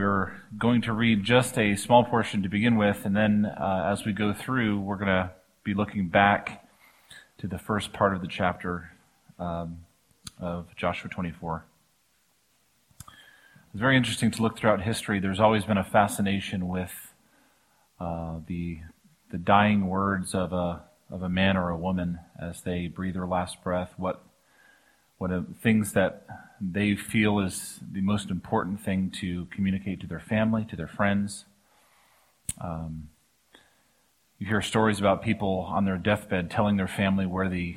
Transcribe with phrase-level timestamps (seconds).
[0.00, 4.06] We're going to read just a small portion to begin with, and then uh, as
[4.06, 5.30] we go through, we're going to
[5.62, 6.66] be looking back
[7.36, 8.92] to the first part of the chapter
[9.38, 9.84] um,
[10.40, 11.66] of Joshua 24.
[13.02, 13.10] It's
[13.74, 15.20] very interesting to look throughout history.
[15.20, 17.12] There's always been a fascination with
[18.00, 18.78] uh, the
[19.30, 20.80] the dying words of a
[21.10, 23.92] of a man or a woman as they breathe their last breath.
[23.98, 24.24] What
[25.18, 26.26] what are things that
[26.60, 31.46] they feel is the most important thing to communicate to their family, to their friends.
[32.60, 33.08] Um,
[34.38, 37.76] you hear stories about people on their deathbed telling their family where the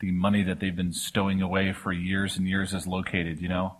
[0.00, 3.40] the money that they've been stowing away for years and years is located.
[3.40, 3.76] You know,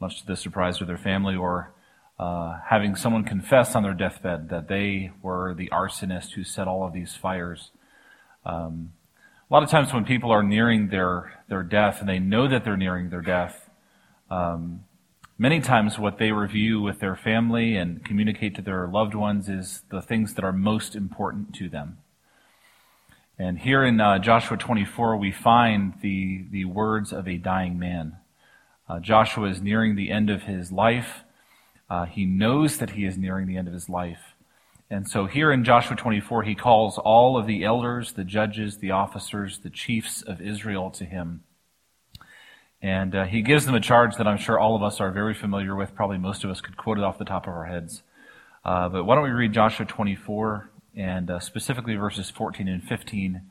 [0.00, 1.72] much to the surprise of their family, or
[2.18, 6.86] uh, having someone confess on their deathbed that they were the arsonist who set all
[6.86, 7.70] of these fires.
[8.44, 8.92] Um,
[9.50, 12.62] a lot of times when people are nearing their, their death and they know that
[12.62, 13.69] they're nearing their death,
[14.30, 14.84] um,
[15.38, 19.82] many times what they review with their family and communicate to their loved ones is
[19.90, 21.98] the things that are most important to them.
[23.38, 28.18] And here in uh, Joshua 24, we find the, the words of a dying man.
[28.86, 31.24] Uh, Joshua is nearing the end of his life.
[31.88, 34.34] Uh, he knows that he is nearing the end of his life.
[34.90, 38.90] And so here in Joshua 24, he calls all of the elders, the judges, the
[38.90, 41.42] officers, the chiefs of Israel to him.
[42.82, 45.34] And uh, he gives them a charge that I'm sure all of us are very
[45.34, 45.94] familiar with.
[45.94, 48.02] Probably most of us could quote it off the top of our heads.
[48.64, 53.42] Uh, but why don't we read Joshua 24 and uh, specifically verses 14 and 15.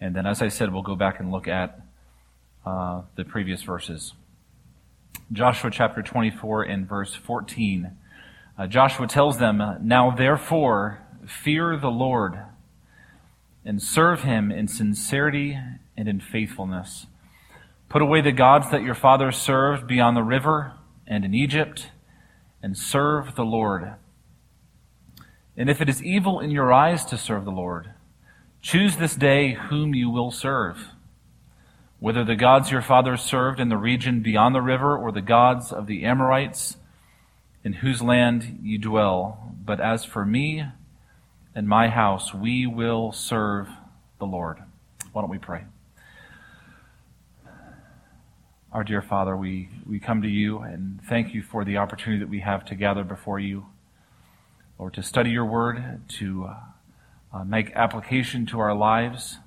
[0.00, 1.80] And then, as I said, we'll go back and look at
[2.64, 4.14] uh, the previous verses.
[5.32, 7.96] Joshua chapter 24 and verse 14.
[8.56, 12.38] Uh, Joshua tells them, Now therefore, fear the Lord
[13.64, 15.58] and serve him in sincerity
[15.96, 17.06] and in faithfulness.
[17.88, 20.74] Put away the gods that your fathers served beyond the river
[21.06, 21.88] and in Egypt,
[22.62, 23.94] and serve the Lord.
[25.56, 27.90] And if it is evil in your eyes to serve the Lord,
[28.60, 30.88] choose this day whom you will serve,
[31.98, 35.72] whether the gods your fathers served in the region beyond the river or the gods
[35.72, 36.76] of the Amorites
[37.64, 39.54] in whose land you dwell.
[39.64, 40.64] But as for me
[41.54, 43.68] and my house, we will serve
[44.18, 44.58] the Lord.
[45.12, 45.64] Why don't we pray?
[48.70, 52.28] Our dear Father, we, we come to you and thank you for the opportunity that
[52.28, 53.64] we have to gather before you,
[54.76, 56.56] or to study your word, to uh,
[57.38, 59.38] uh, make application to our lives,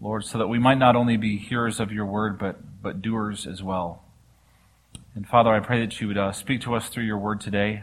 [0.00, 3.44] Lord, so that we might not only be hearers of your word, but, but doers
[3.44, 4.04] as well.
[5.16, 7.82] And Father, I pray that you would uh, speak to us through your word today.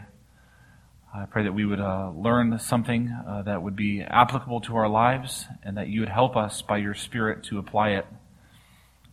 [1.14, 4.88] I pray that we would uh, learn something uh, that would be applicable to our
[4.88, 8.06] lives and that you would help us by your Spirit to apply it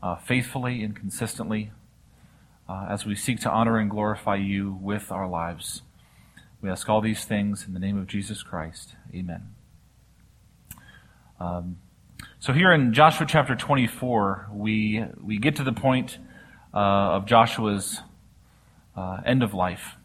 [0.01, 1.71] uh, faithfully and consistently
[2.67, 5.81] uh, as we seek to honor and glorify you with our lives.
[6.61, 8.95] We ask all these things in the name of Jesus Christ.
[9.13, 9.55] Amen.
[11.39, 11.77] Um,
[12.39, 16.17] so here in Joshua chapter 24, we, we get to the point
[16.73, 18.01] uh, of Joshua's
[18.95, 19.95] uh, end of life.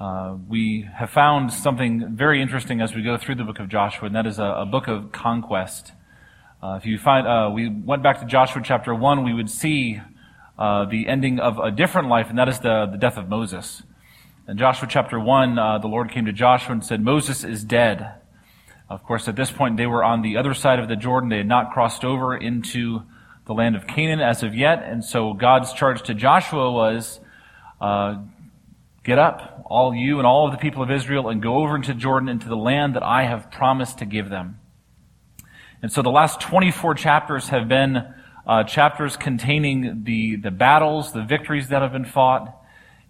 [0.00, 4.06] Uh, we have found something very interesting as we go through the book of Joshua,
[4.06, 5.92] and that is a, a book of conquest.
[6.60, 10.00] Uh, if you find, uh, we went back to Joshua chapter 1, we would see
[10.58, 13.84] uh, the ending of a different life, and that is the, the death of Moses.
[14.48, 18.12] In Joshua chapter 1, uh, the Lord came to Joshua and said, Moses is dead.
[18.88, 21.28] Of course, at this point, they were on the other side of the Jordan.
[21.28, 23.02] They had not crossed over into
[23.46, 27.20] the land of Canaan as of yet, and so God's charge to Joshua was,
[27.80, 28.16] uh,
[29.04, 31.94] Get up, all you and all of the people of Israel, and go over into
[31.94, 34.58] Jordan, into the land that I have promised to give them.
[35.80, 38.02] And so the last 24 chapters have been
[38.44, 42.52] uh, chapters containing the, the battles, the victories that have been fought,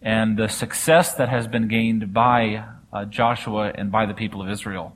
[0.02, 4.50] and the success that has been gained by uh, Joshua and by the people of
[4.50, 4.94] Israel.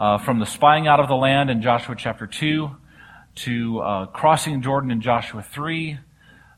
[0.00, 2.70] Uh, from the spying out of the land in Joshua chapter 2
[3.34, 5.98] to uh, crossing Jordan in Joshua 3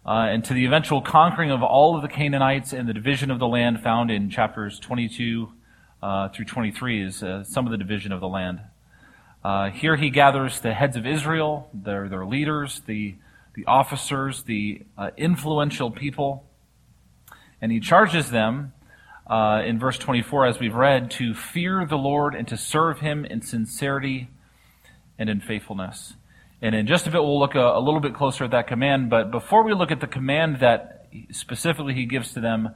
[0.07, 3.41] uh, and to the eventual conquering of all of the Canaanites and the division of
[3.41, 5.49] the land found in chapters 22
[6.01, 8.61] uh, through 23 is some of the division of the land.
[9.45, 13.15] Uh, here he gathers the heads of Israel, their, their leaders, the,
[13.55, 16.45] the officers, the uh, influential people,
[17.61, 18.73] and he charges them
[19.29, 23.25] uh, in verse 24, as we've read, to fear the Lord and to serve him
[23.25, 24.29] in sincerity
[25.19, 26.15] and in faithfulness.
[26.61, 29.11] And in just a bit, we'll look a, a, little bit closer at that command.
[29.11, 32.71] But before we look at the command that specifically he gives to them,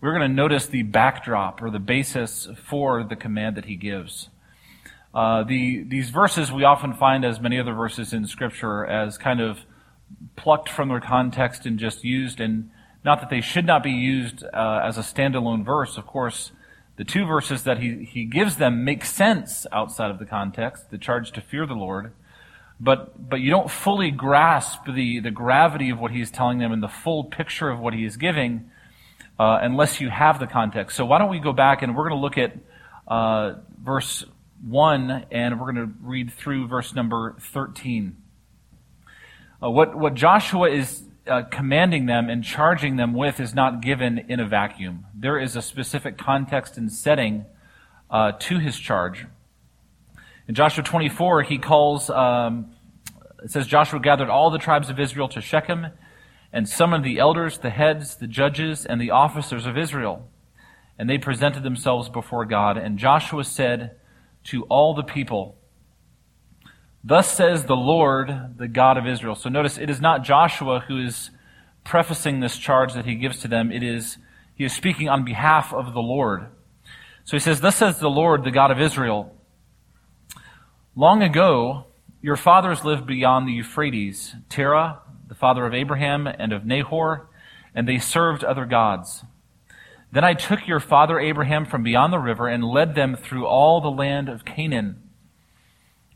[0.00, 4.28] we're going to notice the backdrop or the basis for the command that he gives.
[5.14, 9.40] Uh, the, these verses we often find, as many other verses in Scripture, as kind
[9.40, 9.58] of
[10.36, 12.40] plucked from their context and just used.
[12.40, 12.70] And
[13.04, 15.96] not that they should not be used uh, as a standalone verse.
[15.96, 16.52] Of course,
[16.98, 20.98] The two verses that he, he gives them make sense outside of the context, the
[20.98, 22.12] charge to fear the Lord,
[22.80, 26.82] but, but you don't fully grasp the, the gravity of what he's telling them and
[26.82, 28.72] the full picture of what he is giving
[29.38, 30.96] uh, unless you have the context.
[30.96, 32.56] So why don't we go back and we're going to look at
[33.06, 34.24] uh, verse
[34.66, 38.16] 1 and we're going to read through verse number 13.
[39.62, 44.18] Uh, what, what Joshua is uh, commanding them and charging them with is not given
[44.28, 45.06] in a vacuum.
[45.14, 47.44] There is a specific context and setting
[48.10, 49.26] uh, to his charge.
[50.46, 52.72] In Joshua 24, he calls, um,
[53.42, 55.88] it says, Joshua gathered all the tribes of Israel to Shechem
[56.52, 60.26] and summoned the elders, the heads, the judges, and the officers of Israel.
[60.98, 62.78] And they presented themselves before God.
[62.78, 63.97] And Joshua said
[64.50, 65.58] to all the people,
[67.04, 69.34] Thus says the Lord, the God of Israel.
[69.34, 71.30] So notice it is not Joshua who is
[71.84, 73.70] prefacing this charge that he gives to them.
[73.70, 74.18] It is,
[74.54, 76.48] he is speaking on behalf of the Lord.
[77.24, 79.34] So he says, Thus says the Lord, the God of Israel.
[80.96, 81.86] Long ago,
[82.20, 87.28] your fathers lived beyond the Euphrates, Terah, the father of Abraham and of Nahor,
[87.74, 89.24] and they served other gods.
[90.10, 93.80] Then I took your father Abraham from beyond the river and led them through all
[93.80, 95.02] the land of Canaan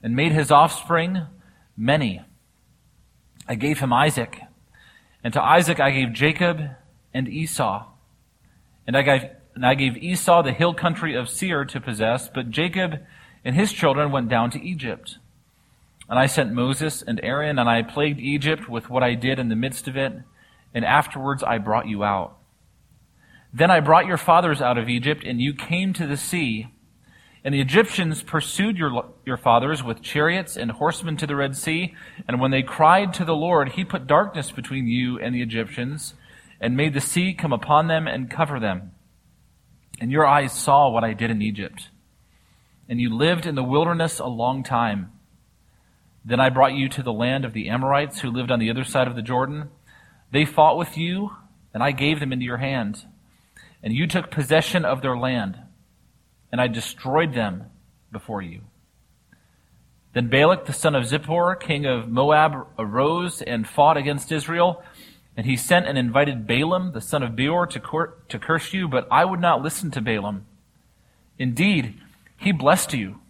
[0.02, 1.26] and made his offspring
[1.76, 2.22] many.
[3.46, 4.40] I gave him Isaac,
[5.22, 6.60] and to Isaac I gave Jacob
[7.12, 7.86] and Esau.
[8.86, 9.24] And I gave,
[9.54, 13.00] and I gave Esau the hill country of Seir to possess, but Jacob
[13.44, 15.18] and his children went down to Egypt.
[16.08, 19.48] And I sent Moses and Aaron, and I plagued Egypt with what I did in
[19.48, 20.12] the midst of it,
[20.74, 22.38] and afterwards I brought you out.
[23.52, 26.68] Then I brought your fathers out of Egypt, and you came to the sea,
[27.44, 31.94] and the Egyptians pursued your, your fathers with chariots and horsemen to the Red Sea.
[32.28, 36.14] And when they cried to the Lord, he put darkness between you and the Egyptians
[36.60, 38.92] and made the sea come upon them and cover them.
[40.00, 41.88] And your eyes saw what I did in Egypt.
[42.88, 45.10] And you lived in the wilderness a long time.
[46.24, 48.84] Then I brought you to the land of the Amorites who lived on the other
[48.84, 49.70] side of the Jordan.
[50.30, 51.32] They fought with you,
[51.74, 53.04] and I gave them into your hand.
[53.82, 55.58] And you took possession of their land
[56.52, 57.64] and I destroyed them
[58.12, 58.60] before you.
[60.12, 64.82] Then Balak the son of Zippor, king of Moab, arose and fought against Israel,
[65.34, 67.80] and he sent and invited Balaam the son of Beor to,
[68.28, 70.44] to curse you, but I would not listen to Balaam.
[71.38, 71.98] Indeed,
[72.36, 73.20] he blessed you.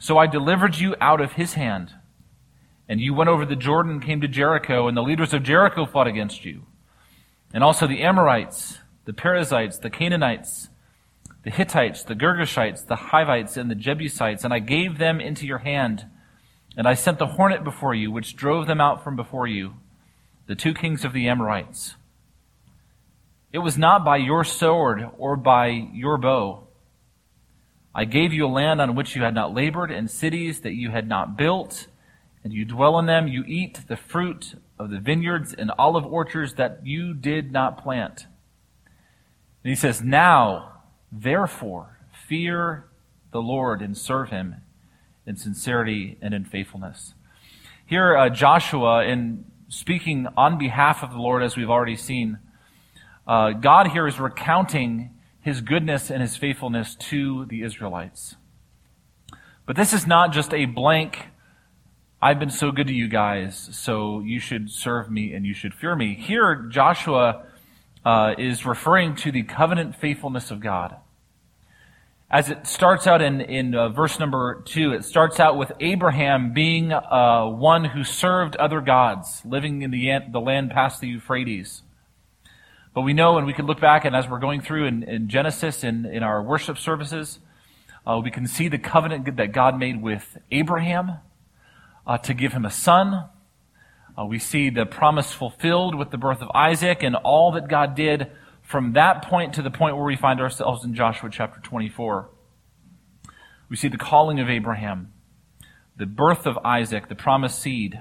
[0.00, 1.92] So I delivered you out of his hand.
[2.88, 6.08] And you went over the Jordan came to Jericho, and the leaders of Jericho fought
[6.08, 6.62] against you.
[7.54, 10.68] And also the Amorites, the Perizzites, the Canaanites,
[11.42, 15.60] the Hittites, the Girgashites, the Hivites, and the Jebusites, and I gave them into your
[15.60, 16.04] hand.
[16.76, 19.76] And I sent the hornet before you, which drove them out from before you,
[20.46, 21.94] the two kings of the Amorites.
[23.50, 26.68] It was not by your sword or by your bow.
[27.94, 30.90] I gave you a land on which you had not labored, and cities that you
[30.90, 31.86] had not built,
[32.44, 33.26] and you dwell in them.
[33.26, 38.26] You eat the fruit of the vineyards and olive orchards that you did not plant.
[39.64, 40.78] And he says, Now,
[41.10, 42.84] Therefore, fear
[43.32, 44.56] the Lord and serve him
[45.26, 47.14] in sincerity and in faithfulness.
[47.86, 52.38] Here, uh, Joshua, in speaking on behalf of the Lord, as we've already seen,
[53.26, 58.36] uh, God here is recounting his goodness and his faithfulness to the Israelites.
[59.64, 61.28] But this is not just a blank,
[62.20, 65.72] I've been so good to you guys, so you should serve me and you should
[65.72, 66.14] fear me.
[66.14, 67.46] Here, Joshua
[68.08, 70.96] uh, is referring to the covenant faithfulness of God.
[72.30, 76.54] As it starts out in, in uh, verse number two, it starts out with Abraham
[76.54, 81.82] being uh, one who served other gods, living in the, the land past the Euphrates.
[82.94, 85.28] But we know, and we can look back, and as we're going through in, in
[85.28, 87.40] Genesis in, in our worship services,
[88.06, 91.18] uh, we can see the covenant that God made with Abraham
[92.06, 93.28] uh, to give him a son.
[94.18, 97.94] Uh, we see the promise fulfilled with the birth of Isaac and all that God
[97.94, 98.32] did
[98.62, 102.28] from that point to the point where we find ourselves in Joshua chapter 24.
[103.68, 105.12] We see the calling of Abraham,
[105.96, 108.00] the birth of Isaac, the promised seed.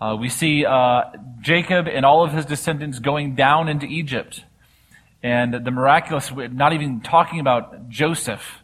[0.00, 1.02] Uh, we see uh,
[1.40, 4.42] Jacob and all of his descendants going down into Egypt.
[5.22, 8.62] And the miraculous, not even talking about Joseph,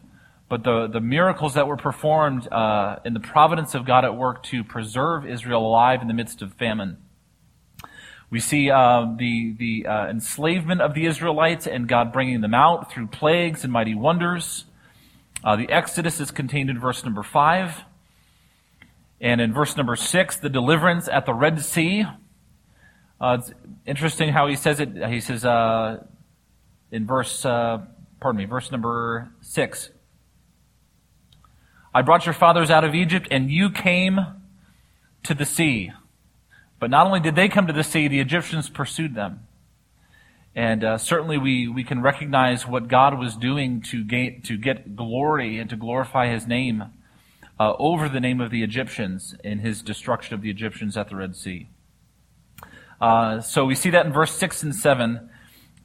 [0.49, 4.43] but the, the miracles that were performed uh, in the providence of God at work
[4.43, 6.97] to preserve Israel alive in the midst of famine.
[8.29, 12.91] We see uh, the, the uh, enslavement of the Israelites and God bringing them out
[12.91, 14.65] through plagues and mighty wonders.
[15.43, 17.83] Uh, the Exodus is contained in verse number 5.
[19.21, 22.05] And in verse number 6, the deliverance at the Red Sea.
[23.21, 23.53] Uh, it's
[23.85, 24.89] interesting how he says it.
[25.07, 26.03] He says uh,
[26.91, 27.81] in verse uh,
[28.23, 29.89] pardon me, verse number 6.
[31.93, 34.19] I brought your fathers out of Egypt, and you came
[35.23, 35.91] to the sea.
[36.79, 39.47] But not only did they come to the sea, the Egyptians pursued them.
[40.55, 44.95] And uh, certainly we, we can recognize what God was doing to, gain, to get
[44.95, 46.83] glory and to glorify his name
[47.59, 51.15] uh, over the name of the Egyptians in his destruction of the Egyptians at the
[51.15, 51.69] Red Sea.
[52.99, 55.29] Uh, so we see that in verse 6 and 7.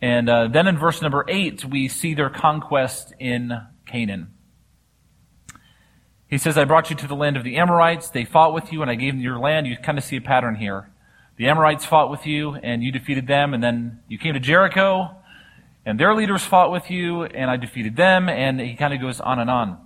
[0.01, 3.53] And uh, then in verse number 8, we see their conquest in
[3.87, 4.33] Canaan.
[6.29, 8.11] He says, I brought you to the land of the Amorites.
[8.11, 9.67] They fought with you, and I gave them your land.
[9.67, 10.91] You kind of see a pattern here.
[11.37, 15.17] The Amorites fought with you, and you defeated them, and then you came to Jericho,
[15.87, 19.21] and their leaders fought with you, and I defeated them, and he kind of goes
[19.21, 19.79] on and on.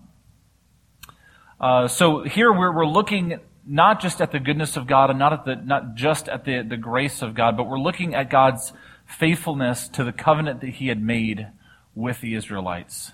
[1.61, 5.33] Uh, so here we're, we're looking not just at the goodness of God and not
[5.33, 8.73] at the not just at the, the grace of God, but we're looking at God's
[9.07, 11.47] faithfulness to the covenant that He had made
[11.95, 13.13] with the Israelites.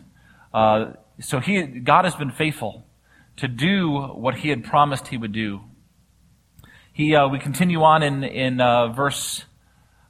[0.55, 2.87] Uh, so he God has been faithful
[3.39, 5.61] to do what he had promised he would do.
[6.93, 9.45] He, uh, we continue on in, in uh, verse,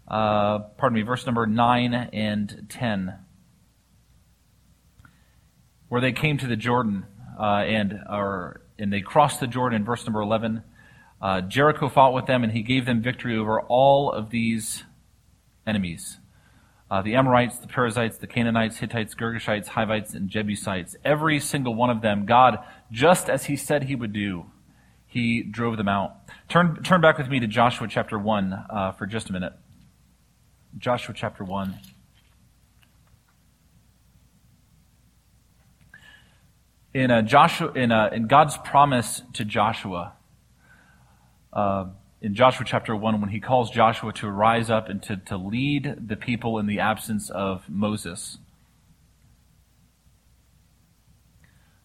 [0.08, 3.14] uh, pardon me, verse number 9 and 10,
[5.88, 7.04] where they came to the Jordan
[7.38, 10.62] uh, and, or, and they crossed the Jordan, verse number 11.
[11.20, 14.84] Uh, Jericho fought with them, and he gave them victory over all of these
[15.66, 16.18] enemies
[16.90, 20.96] uh, the Amorites, the Perizzites, the Canaanites, Hittites, Girgashites, Hivites, and Jebusites.
[21.04, 22.58] Every single one of them, God,
[22.90, 24.46] just as He said He would do,
[25.06, 26.16] He drove them out.
[26.48, 29.52] Turn, turn back with me to Joshua chapter 1 uh, for just a minute.
[30.76, 31.78] Joshua chapter 1.
[36.94, 40.14] In, uh, Joshua, in, uh, in God's promise to Joshua,
[41.52, 41.86] uh,
[42.20, 46.08] in Joshua chapter 1 when he calls Joshua to rise up and to, to lead
[46.08, 48.38] the people in the absence of Moses.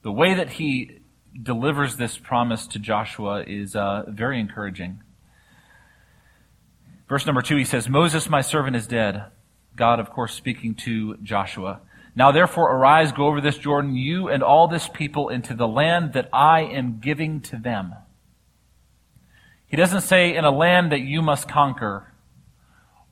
[0.03, 0.99] The way that he
[1.41, 5.01] delivers this promise to Joshua is uh, very encouraging.
[7.07, 9.23] Verse number 2, he says, Moses, my servant, is dead.
[9.77, 11.79] God, of course, speaking to Joshua.
[12.15, 16.13] Now therefore arise, go over this Jordan, you and all this people, into the land
[16.13, 17.95] that I am giving to them.
[19.65, 22.13] He doesn't say in a land that you must conquer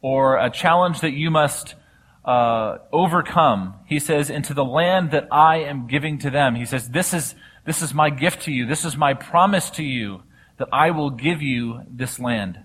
[0.01, 1.75] or a challenge that you must
[2.23, 3.75] uh, overcome.
[3.85, 6.55] He says, into the land that I am giving to them.
[6.55, 7.35] He says, this is,
[7.65, 8.65] this is my gift to you.
[8.65, 10.23] This is my promise to you
[10.57, 12.59] that I will give you this land.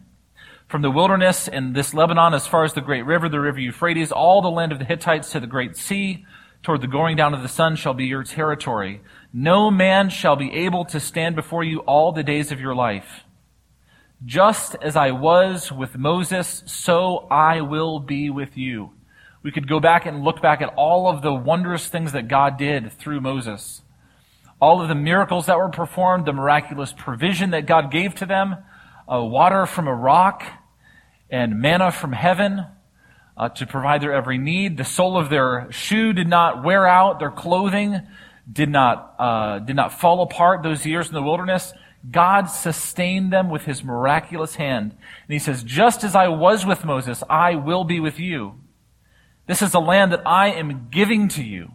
[0.69, 4.13] From the wilderness and this Lebanon as far as the great river, the river Euphrates,
[4.13, 6.27] all the land of the Hittites to the great sea,
[6.63, 9.01] toward the going down of the sun shall be your territory.
[9.33, 13.23] No man shall be able to stand before you all the days of your life.
[14.25, 18.91] Just as I was with Moses, so I will be with you.
[19.47, 22.59] We could go back and look back at all of the wondrous things that God
[22.59, 23.81] did through Moses.
[24.61, 28.57] All of the miracles that were performed, the miraculous provision that God gave to them,
[29.09, 30.43] uh, water from a rock
[31.31, 32.67] and manna from heaven
[33.37, 34.79] uh, to provide their every need.
[34.79, 37.21] The sole of their shoe did not wear out.
[37.21, 38.00] Their clothing
[38.53, 41.73] did not, uh, did not fall apart those years in the wilderness.
[42.11, 44.91] God sustained them with his miraculous hand.
[44.91, 48.57] And he says, just as I was with Moses, I will be with you.
[49.47, 51.73] This is the land that I am giving to you.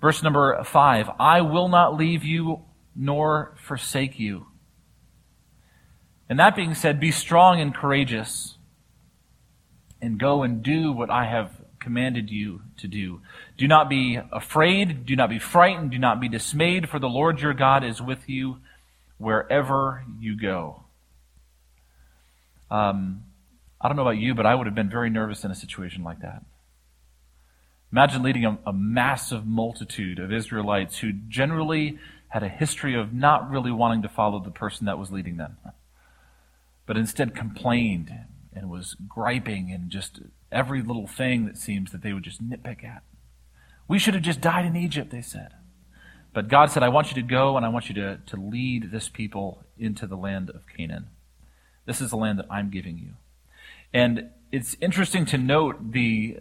[0.00, 2.62] Verse number five, I will not leave you
[2.94, 4.46] nor forsake you.
[6.28, 8.56] And that being said, be strong and courageous
[10.00, 13.20] and go and do what I have commanded you to do.
[13.56, 17.40] Do not be afraid, do not be frightened, do not be dismayed, for the Lord
[17.40, 18.58] your God is with you
[19.18, 20.82] wherever you go.
[22.70, 23.24] Um,
[23.82, 26.04] I don't know about you, but I would have been very nervous in a situation
[26.04, 26.44] like that.
[27.90, 31.98] Imagine leading a, a massive multitude of Israelites who generally
[32.28, 35.58] had a history of not really wanting to follow the person that was leading them,
[36.86, 38.10] but instead complained
[38.54, 40.20] and was griping and just
[40.50, 43.02] every little thing that seems that they would just nitpick at.
[43.88, 45.52] We should have just died in Egypt, they said.
[46.32, 48.90] But God said, I want you to go and I want you to, to lead
[48.90, 51.08] this people into the land of Canaan.
[51.84, 53.14] This is the land that I'm giving you.
[53.92, 56.38] And it's interesting to note the,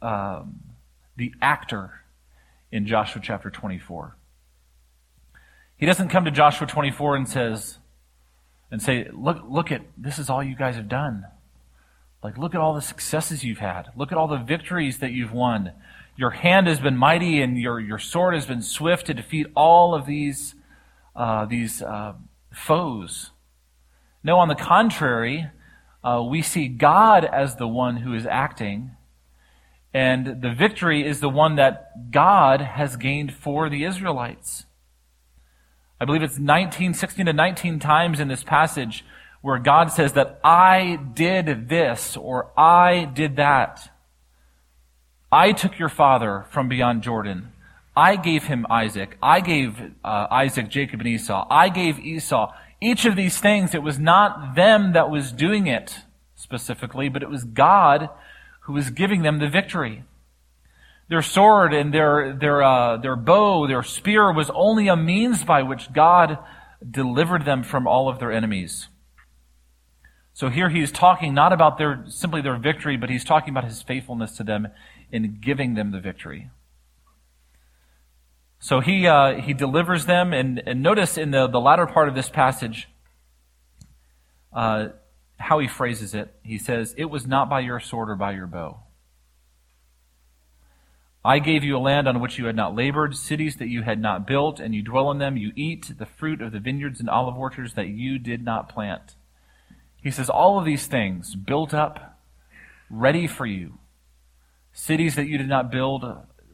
[0.00, 0.60] um,
[1.16, 2.00] the actor
[2.72, 4.16] in Joshua chapter 24.
[5.76, 7.78] He doesn't come to Joshua 24 and says,
[8.70, 11.24] and say, look, look at, this is all you guys have done.
[12.22, 13.88] Like, look at all the successes you've had.
[13.96, 15.72] Look at all the victories that you've won.
[16.16, 19.94] Your hand has been mighty and your, your sword has been swift to defeat all
[19.94, 20.54] of these,
[21.14, 22.14] uh, these uh,
[22.52, 23.30] foes.
[24.22, 25.50] No, on the contrary,
[26.04, 28.90] uh, we see God as the one who is acting,
[29.94, 34.66] And the victory is the one that God has gained for the Israelites.
[36.00, 39.04] I believe it's 19, 16 to 19 times in this passage
[39.40, 43.90] where God says that I did this or I did that.
[45.30, 47.52] I took your father from beyond Jordan.
[47.96, 49.16] I gave him Isaac.
[49.22, 51.46] I gave uh, Isaac, Jacob, and Esau.
[51.48, 52.52] I gave Esau.
[52.84, 56.00] Each of these things, it was not them that was doing it
[56.34, 58.10] specifically, but it was God
[58.64, 60.04] who was giving them the victory.
[61.08, 65.62] Their sword and their, their, uh, their bow, their spear was only a means by
[65.62, 66.36] which God
[66.88, 68.88] delivered them from all of their enemies.
[70.34, 73.80] So here he's talking not about their, simply their victory, but he's talking about his
[73.80, 74.68] faithfulness to them
[75.10, 76.50] in giving them the victory.
[78.60, 82.14] So he, uh, he delivers them, and, and notice in the, the latter part of
[82.14, 82.88] this passage
[84.52, 84.88] uh,
[85.38, 86.34] how he phrases it.
[86.42, 88.80] He says, It was not by your sword or by your bow.
[91.26, 93.98] I gave you a land on which you had not labored, cities that you had
[93.98, 95.38] not built, and you dwell in them.
[95.38, 99.16] You eat the fruit of the vineyards and olive orchards that you did not plant.
[100.02, 102.20] He says, All of these things built up,
[102.90, 103.78] ready for you.
[104.74, 106.04] Cities that you did not build,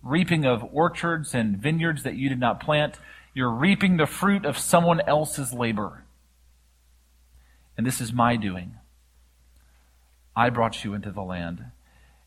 [0.03, 2.99] reaping of orchards and vineyards that you did not plant.
[3.35, 6.05] You're reaping the fruit of someone else's labor.
[7.77, 8.75] And this is my doing.
[10.35, 11.65] I brought you into the land.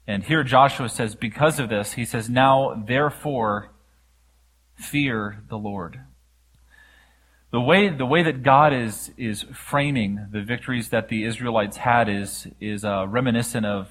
[0.08, 3.70] And here Joshua says, because of this, he says, now therefore
[4.76, 6.02] fear the Lord.
[7.52, 12.10] The way, the way that God is, is framing the victories that the Israelites had
[12.10, 13.90] is, is uh, reminiscent of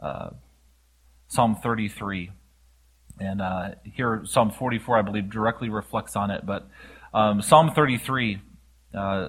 [0.00, 0.30] uh,
[1.28, 2.32] Psalm 33.
[3.18, 6.44] And uh, here, Psalm 44, I believe, directly reflects on it.
[6.44, 6.68] But
[7.14, 8.40] um, Psalm 33,
[8.94, 9.28] uh,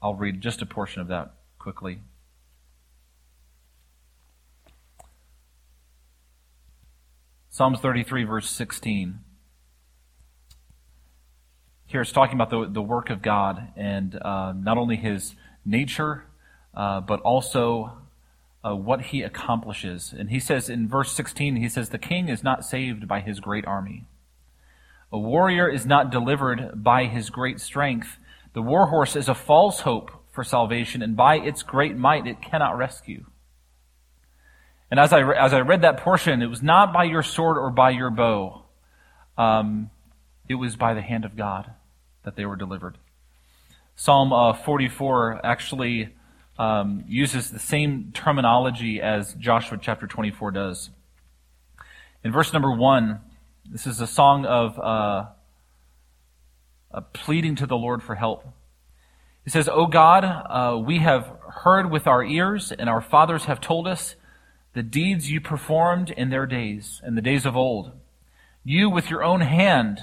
[0.00, 2.00] I'll read just a portion of that quickly.
[7.48, 9.18] Psalms 33, verse 16.
[11.86, 16.24] Here it's talking about the, the work of God and uh, not only his nature,
[16.72, 17.98] uh, but also
[18.64, 20.14] uh, what he accomplishes.
[20.16, 23.40] And he says in verse 16, he says, The king is not saved by his
[23.40, 24.04] great army.
[25.12, 28.18] A warrior is not delivered by his great strength.
[28.52, 32.40] The war horse is a false hope for salvation, and by its great might it
[32.40, 33.24] cannot rescue.
[34.90, 37.70] And as I, as I read that portion, it was not by your sword or
[37.70, 38.62] by your bow.
[39.38, 39.90] Um,
[40.48, 41.70] it was by the hand of God
[42.24, 42.98] that they were delivered.
[43.94, 46.10] Psalm uh, 44 actually
[46.60, 50.90] um, uses the same terminology as Joshua chapter 24 does.
[52.22, 53.20] In verse number one,
[53.64, 55.24] this is a song of uh,
[56.90, 58.46] a pleading to the Lord for help.
[59.42, 63.62] He says, O God, uh, we have heard with our ears, and our fathers have
[63.62, 64.16] told us
[64.74, 67.92] the deeds you performed in their days, in the days of old.
[68.64, 70.00] You, with your own hand,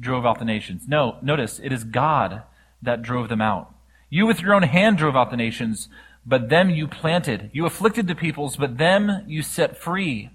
[0.00, 0.88] drove out the nations.
[0.88, 2.42] No, notice, it is God
[2.82, 3.73] that drove them out.
[4.14, 5.88] You with your own hand drove out the nations,
[6.24, 7.50] but them you planted.
[7.52, 10.30] You afflicted the peoples, but them you set free.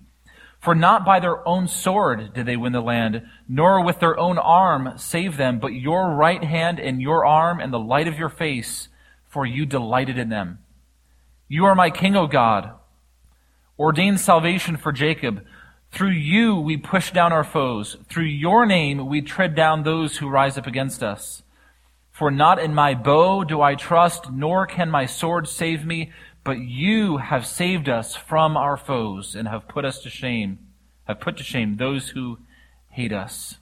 [0.60, 4.38] For not by their own sword did they win the land, nor with their own
[4.38, 8.28] arm save them, but your right hand and your arm and the light of your
[8.28, 8.90] face,
[9.30, 10.60] for you delighted in them.
[11.48, 12.72] You are my king, O God.
[13.80, 15.46] Ordain salvation for Jacob.
[15.90, 17.96] Through you we push down our foes.
[18.10, 21.44] Through your name we tread down those who rise up against us.
[22.20, 26.12] For not in my bow do I trust, nor can my sword save me,
[26.44, 30.60] but you have saved us from our foes and have put us to shame,
[31.06, 32.40] have put to shame those who
[32.90, 33.60] hate us.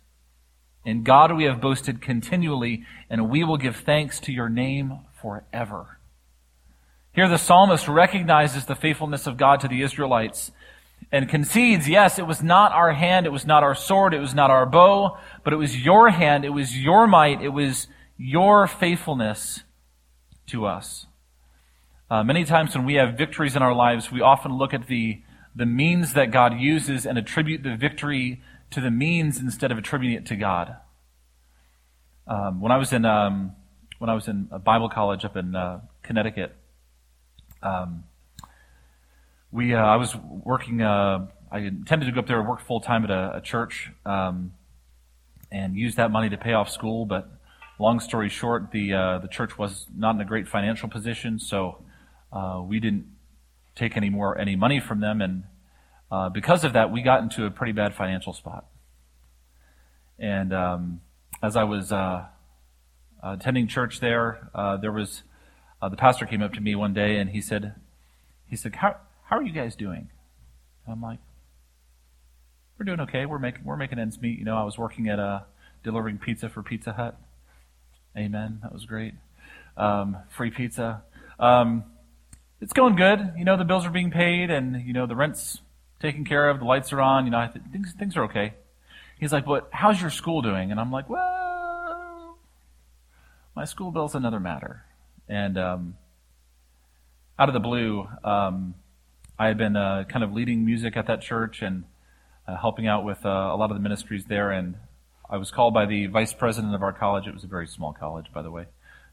[0.84, 6.00] In God we have boasted continually, and we will give thanks to your name forever.
[7.14, 10.52] Here the psalmist recognizes the faithfulness of God to the Israelites
[11.12, 14.34] and concedes, yes, it was not our hand, it was not our sword, it was
[14.34, 17.86] not our bow, but it was your hand, it was your might, it was
[18.18, 19.64] your faithfulness
[20.48, 21.06] to us.
[22.10, 25.22] Uh, many times when we have victories in our lives, we often look at the,
[25.56, 30.18] the means that God uses and attribute the victory to the means instead of attributing
[30.18, 30.78] it to God.
[32.28, 33.54] Um, when I was in um,
[34.00, 36.56] when I was in a Bible college up in uh, Connecticut,
[37.64, 38.04] um,
[39.52, 40.82] we uh, I was working.
[40.82, 43.92] Uh, I intended to go up there and work full time at a, a church
[44.06, 44.52] um,
[45.50, 47.37] and use that money to pay off school, but
[47.80, 51.84] long story short, the uh, the church was not in a great financial position, so
[52.32, 53.06] uh, we didn't
[53.76, 55.44] take any more any money from them, and
[56.12, 58.66] uh, because of that, we got into a pretty bad financial spot.
[60.20, 61.02] And um,
[61.44, 62.26] as I was uh,
[63.22, 65.24] attending church there, uh, there was
[65.82, 67.76] uh, the pastor came up to me one day and he said,
[68.48, 70.10] he said, how how are you guys doing?
[70.86, 71.20] And I'm like,
[72.78, 73.26] we're doing okay.
[73.26, 74.40] We're making we're making ends meet.
[74.40, 75.46] You know, I was working at a
[75.84, 77.20] delivering pizza for Pizza Hut.
[78.18, 78.60] Amen.
[78.64, 79.14] That was great.
[79.78, 81.04] Um, free pizza.
[81.40, 81.84] Um,
[82.60, 83.34] it's going good.
[83.38, 85.62] You know, the bills are being paid, and you know the rent's
[86.00, 86.60] taken care of.
[86.60, 87.26] The lights are on.
[87.26, 88.54] You know, th- things things are okay.
[89.20, 92.40] He's like, "But how's your school doing?" And I'm like, "Well,
[93.56, 94.84] my school bill's another matter."
[95.30, 95.98] And um,
[97.38, 98.74] out of the blue, um,
[99.38, 101.84] I had been uh, kind of leading music at that church and
[102.48, 104.50] uh, helping out with uh, a lot of the ministries there.
[104.50, 104.76] And
[105.30, 107.28] I was called by the vice president of our college.
[107.28, 108.66] It was a very small college, by the way.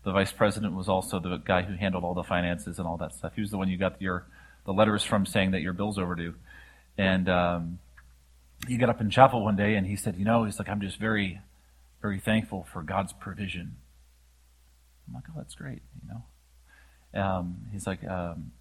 [0.05, 3.15] The vice president was also the guy who handled all the finances and all that
[3.15, 3.33] stuff.
[3.35, 4.27] He was the one you got your
[4.65, 6.35] the letters from saying that your bill's overdue.
[6.97, 7.79] And um,
[8.69, 10.81] he got up in chapel one day and he said, "You know, he's like, I'm
[10.81, 11.41] just very,
[12.01, 13.77] very thankful for God's provision."
[15.09, 17.21] I'm like, "Oh, that's great," you know.
[17.21, 18.53] Um, he's like, um,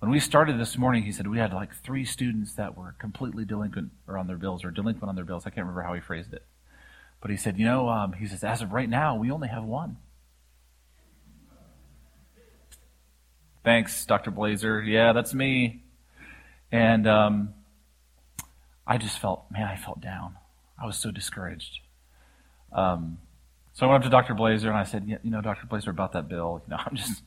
[0.00, 3.44] when we started this morning, he said we had like three students that were completely
[3.44, 5.44] delinquent or on their bills or delinquent on their bills.
[5.44, 6.44] I can't remember how he phrased it.
[7.20, 9.64] But he said, you know, um, he says, as of right now, we only have
[9.64, 9.96] one.
[13.64, 14.30] Thanks, Dr.
[14.30, 14.80] Blazer.
[14.82, 15.82] Yeah, that's me.
[16.70, 17.54] And um,
[18.86, 20.36] I just felt, man, I felt down.
[20.80, 21.80] I was so discouraged.
[22.72, 23.18] Um,
[23.72, 24.34] so I went up to Dr.
[24.34, 25.66] Blazer and I said, "Yeah, you know, Dr.
[25.66, 27.22] Blazer, about that bill, you know, I'm just,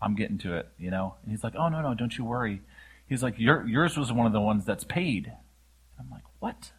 [0.00, 1.14] I'm getting to it, you know?
[1.22, 2.62] And he's like, oh, no, no, don't you worry.
[3.08, 5.32] He's like, Your, yours was one of the ones that's paid.
[5.98, 6.72] I'm like, what?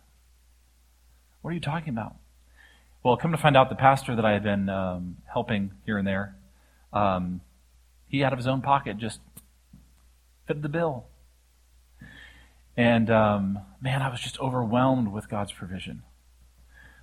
[1.42, 2.16] What are you talking about?
[3.04, 6.08] Well, come to find out, the pastor that I had been um, helping here and
[6.08, 6.36] there,
[6.92, 7.42] um,
[8.08, 9.20] he out of his own pocket just
[10.48, 11.06] fitted the bill.
[12.76, 16.04] And um, man, I was just overwhelmed with God's provision.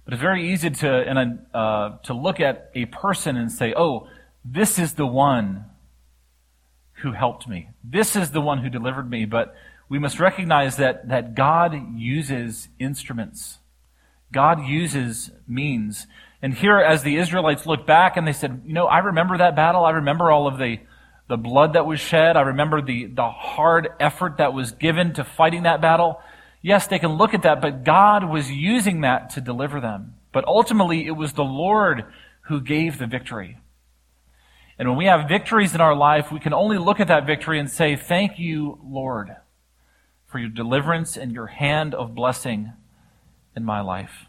[0.04, 4.06] But it's very easy to and uh, to look at a person and say, "Oh,
[4.44, 5.64] this is the one
[7.02, 7.70] who helped me.
[7.84, 9.24] This is the one who delivered me.
[9.24, 9.54] But
[9.88, 13.58] we must recognize that, that God uses instruments.
[14.32, 16.06] God uses means.
[16.42, 19.56] And here, as the Israelites look back and they said, you know, I remember that
[19.56, 19.84] battle.
[19.84, 20.80] I remember all of the,
[21.28, 22.36] the blood that was shed.
[22.36, 26.20] I remember the, the hard effort that was given to fighting that battle.
[26.62, 30.14] Yes, they can look at that, but God was using that to deliver them.
[30.32, 32.04] But ultimately, it was the Lord
[32.42, 33.58] who gave the victory.
[34.78, 37.58] And when we have victories in our life, we can only look at that victory
[37.58, 39.34] and say, Thank you, Lord,
[40.26, 42.72] for your deliverance and your hand of blessing
[43.54, 44.26] in my life.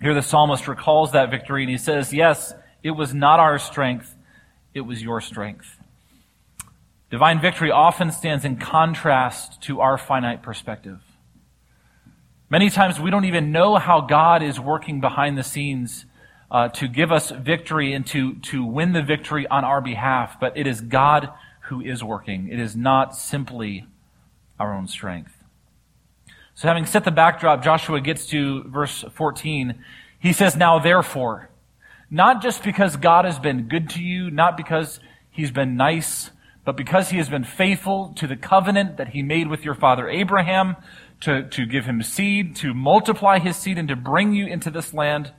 [0.00, 4.14] Here the psalmist recalls that victory and he says, Yes, it was not our strength,
[4.74, 5.78] it was your strength.
[7.08, 11.00] Divine victory often stands in contrast to our finite perspective.
[12.50, 16.04] Many times we don't even know how God is working behind the scenes
[16.50, 20.56] uh, to give us victory and to, to win the victory on our behalf, but
[20.56, 21.30] it is God
[21.62, 22.48] who is working.
[22.48, 23.86] It is not simply
[24.58, 25.32] our own strength.
[26.54, 29.74] So having set the backdrop, Joshua gets to verse 14.
[30.18, 31.50] He says, Now therefore,
[32.10, 36.30] not just because God has been good to you, not because he's been nice,
[36.64, 40.08] but because he has been faithful to the covenant that he made with your father
[40.08, 40.76] Abraham,
[41.20, 44.94] to, to give him seed, to multiply his seed, and to bring you into this
[44.94, 45.32] land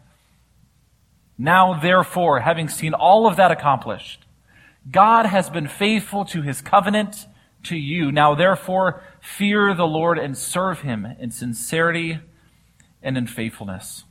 [1.38, 4.26] now, therefore, having seen all of that accomplished,
[4.90, 7.28] God has been faithful to his covenant
[7.64, 8.12] to you.
[8.12, 12.20] Now, therefore, fear the Lord and serve him in sincerity
[13.04, 14.06] and in faithfulness.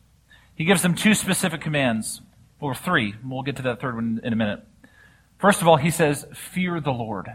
[0.55, 2.21] He gives them two specific commands,
[2.61, 3.15] or three.
[3.25, 4.65] We'll get to that third one in a minute.
[5.39, 7.29] First of all, he says, fear the Lord.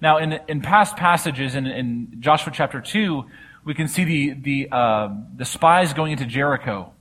[0.00, 3.24] Now, in, in past passages, in, in Joshua chapter 2,
[3.64, 6.92] we can see the, the, uh, the spies going into Jericho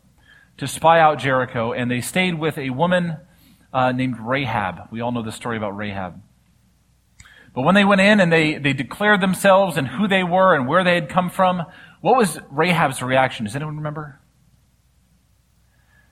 [0.58, 3.18] to spy out Jericho, and they stayed with a woman
[3.74, 4.90] uh, named Rahab.
[4.92, 6.22] We all know the story about Rahab.
[7.54, 10.68] But when they went in and they, they declared themselves and who they were and
[10.68, 11.64] where they had come from,
[12.02, 13.46] what was Rahab's reaction?
[13.46, 14.20] Does anyone remember?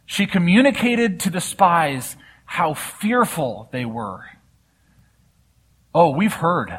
[0.06, 4.26] She communicated to the spies how fearful they were.
[5.94, 6.78] Oh, we've heard.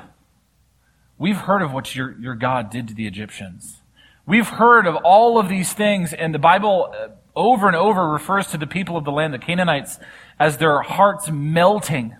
[1.18, 3.83] We've heard of what your, your God did to the Egyptians.
[4.26, 8.49] We've heard of all of these things, and the Bible uh, over and over refers
[8.49, 9.99] to the people of the land, the Canaanites,
[10.40, 12.16] as their hearts melting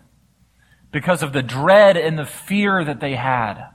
[0.93, 3.71] because of the dread and the fear that they had.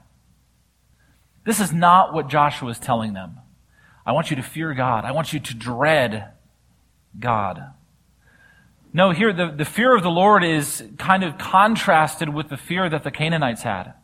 [1.44, 3.38] This is not what Joshua is telling them.
[4.06, 5.04] I want you to fear God.
[5.04, 6.32] I want you to dread
[7.18, 7.72] God.
[8.92, 12.88] No, here the, the fear of the Lord is kind of contrasted with the fear
[12.88, 13.94] that the Canaanites had.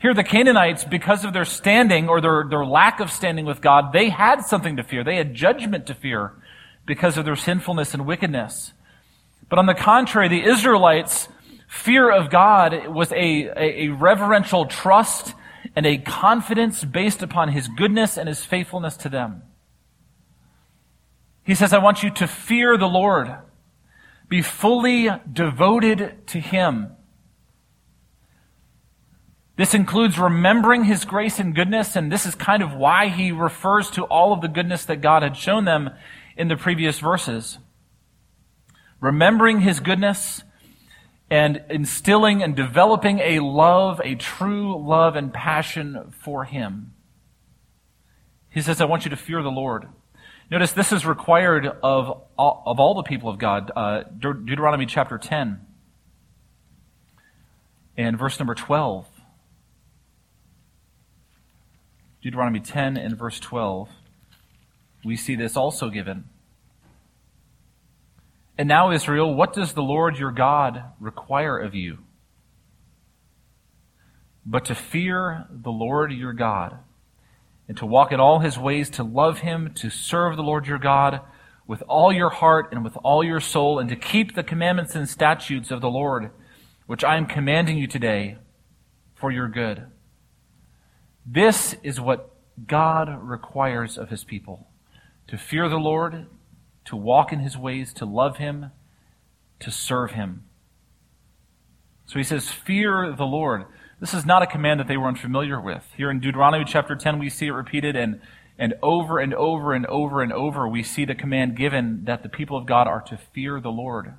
[0.00, 3.92] Here, the Canaanites, because of their standing or their, their lack of standing with God,
[3.92, 5.02] they had something to fear.
[5.02, 6.34] They had judgment to fear
[6.86, 8.72] because of their sinfulness and wickedness.
[9.48, 11.28] But on the contrary, the Israelites'
[11.68, 15.34] fear of God was a, a, a reverential trust
[15.74, 19.42] and a confidence based upon his goodness and his faithfulness to them.
[21.44, 23.34] He says, I want you to fear the Lord.
[24.28, 26.92] Be fully devoted to him.
[29.58, 33.90] This includes remembering his grace and goodness, and this is kind of why he refers
[33.90, 35.90] to all of the goodness that God had shown them
[36.36, 37.58] in the previous verses.
[39.00, 40.42] Remembering his goodness
[41.30, 46.94] and instilling and developing a love, a true love and passion for Him.
[48.48, 49.88] He says, I want you to fear the Lord.
[50.50, 53.70] Notice this is required of all, of all the people of God.
[53.76, 55.60] Uh, De- Deuteronomy chapter 10
[57.98, 59.06] and verse number 12.
[62.22, 63.88] Deuteronomy 10 and verse 12.
[65.04, 66.24] We see this also given.
[68.56, 71.98] And now, Israel, what does the Lord your God require of you?
[74.44, 76.78] But to fear the Lord your God,
[77.68, 80.78] and to walk in all his ways, to love him, to serve the Lord your
[80.78, 81.20] God
[81.68, 85.08] with all your heart and with all your soul, and to keep the commandments and
[85.08, 86.30] statutes of the Lord,
[86.86, 88.38] which I am commanding you today
[89.14, 89.86] for your good.
[91.30, 92.34] This is what
[92.66, 94.66] God requires of his people
[95.26, 96.26] to fear the Lord,
[96.86, 98.70] to walk in his ways, to love him,
[99.60, 100.44] to serve him.
[102.06, 103.66] So he says, Fear the Lord.
[104.00, 105.84] This is not a command that they were unfamiliar with.
[105.96, 108.22] Here in Deuteronomy chapter 10, we see it repeated, and,
[108.56, 112.30] and over and over and over and over, we see the command given that the
[112.30, 114.14] people of God are to fear the Lord.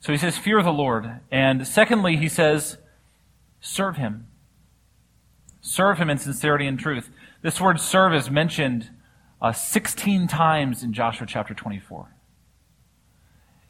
[0.00, 1.20] So he says, Fear the Lord.
[1.30, 2.76] And secondly, he says,
[3.62, 4.26] Serve him.
[5.60, 7.10] Serve him in sincerity and truth.
[7.42, 8.90] This word serve is mentioned
[9.40, 12.14] uh, 16 times in Joshua chapter 24.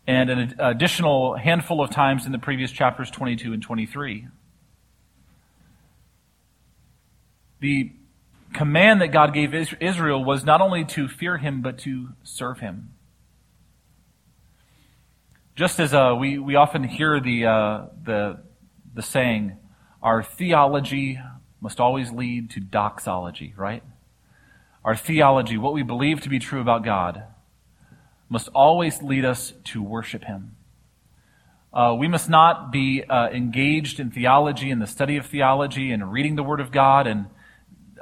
[0.07, 4.29] And an additional handful of times in the previous chapters 22 and 23.
[7.61, 7.93] The
[8.55, 12.95] command that God gave Israel was not only to fear him, but to serve him.
[15.55, 18.39] Just as uh, we, we often hear the, uh, the,
[18.95, 19.57] the saying,
[20.03, 21.21] our theology
[21.61, 23.83] must always lead to doxology, right?
[24.85, 27.25] Our theology, what we believe to be true about God,
[28.29, 30.57] must always lead us to worship Him.
[31.73, 36.13] Uh, we must not be uh, engaged in theology and the study of theology and
[36.13, 37.27] reading the Word of God and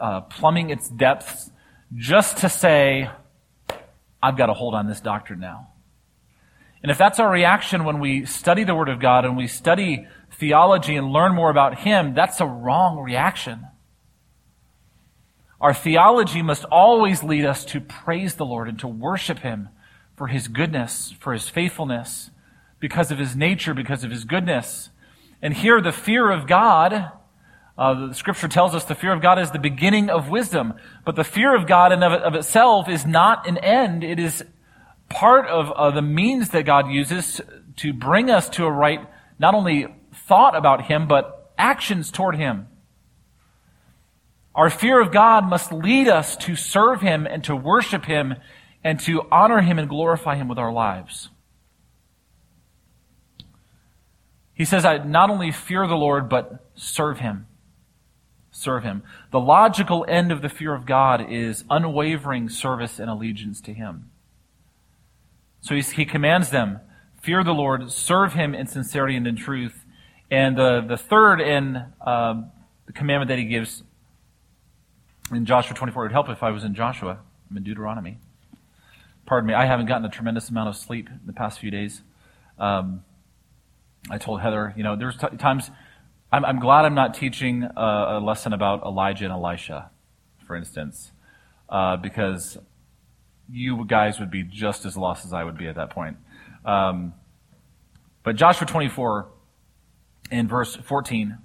[0.01, 1.51] uh, plumbing its depths
[1.95, 3.11] just to say,
[4.23, 5.69] I've got a hold on this doctrine now.
[6.83, 10.07] And if that's our reaction when we study the Word of God and we study
[10.38, 13.66] theology and learn more about Him, that's a wrong reaction.
[15.61, 19.70] Our theology must always lead us to praise the Lord and to worship Him
[20.16, 22.31] for His goodness, for His faithfulness,
[22.79, 24.90] because of His nature, because of His goodness.
[25.40, 27.12] And here, the fear of God,
[27.79, 30.75] uh, the scripture tells us the fear of God is the beginning of wisdom.
[31.05, 34.05] But the fear of God in of, of itself is not an end.
[34.05, 34.44] It is
[35.09, 37.40] part of uh, the means that God uses
[37.77, 39.01] to bring us to a right,
[39.38, 39.87] not only
[40.27, 42.69] thought about Him, but actions toward Him.
[44.55, 48.35] Our fear of God must lead us to serve Him and to worship Him
[48.83, 51.29] and to honor Him and glorify Him with our lives.
[54.55, 57.47] He says, I not only fear the Lord, but serve Him.
[58.51, 59.03] Serve Him.
[59.31, 64.11] The logical end of the fear of God is unwavering service and allegiance to Him.
[65.61, 66.81] So he commands them,
[67.21, 69.85] fear the Lord, serve Him in sincerity and in truth.
[70.31, 72.43] And the, the third in uh,
[72.87, 73.83] the commandment that he gives
[75.33, 76.03] in Joshua 24.
[76.03, 77.19] It would help if I was in Joshua.
[77.51, 78.19] I'm in Deuteronomy.
[79.25, 82.03] Pardon me, I haven't gotten a tremendous amount of sleep in the past few days.
[82.59, 83.03] Um,
[84.09, 85.71] I told Heather, you know, there's t- times
[86.31, 89.91] I'm, I'm, glad I'm not teaching a, a, lesson about Elijah and Elisha,
[90.47, 91.11] for instance,
[91.69, 92.57] uh, because
[93.51, 96.17] you guys would be just as lost as I would be at that point.
[96.65, 97.15] Um,
[98.23, 99.29] but Joshua 24
[100.31, 101.39] in verse 14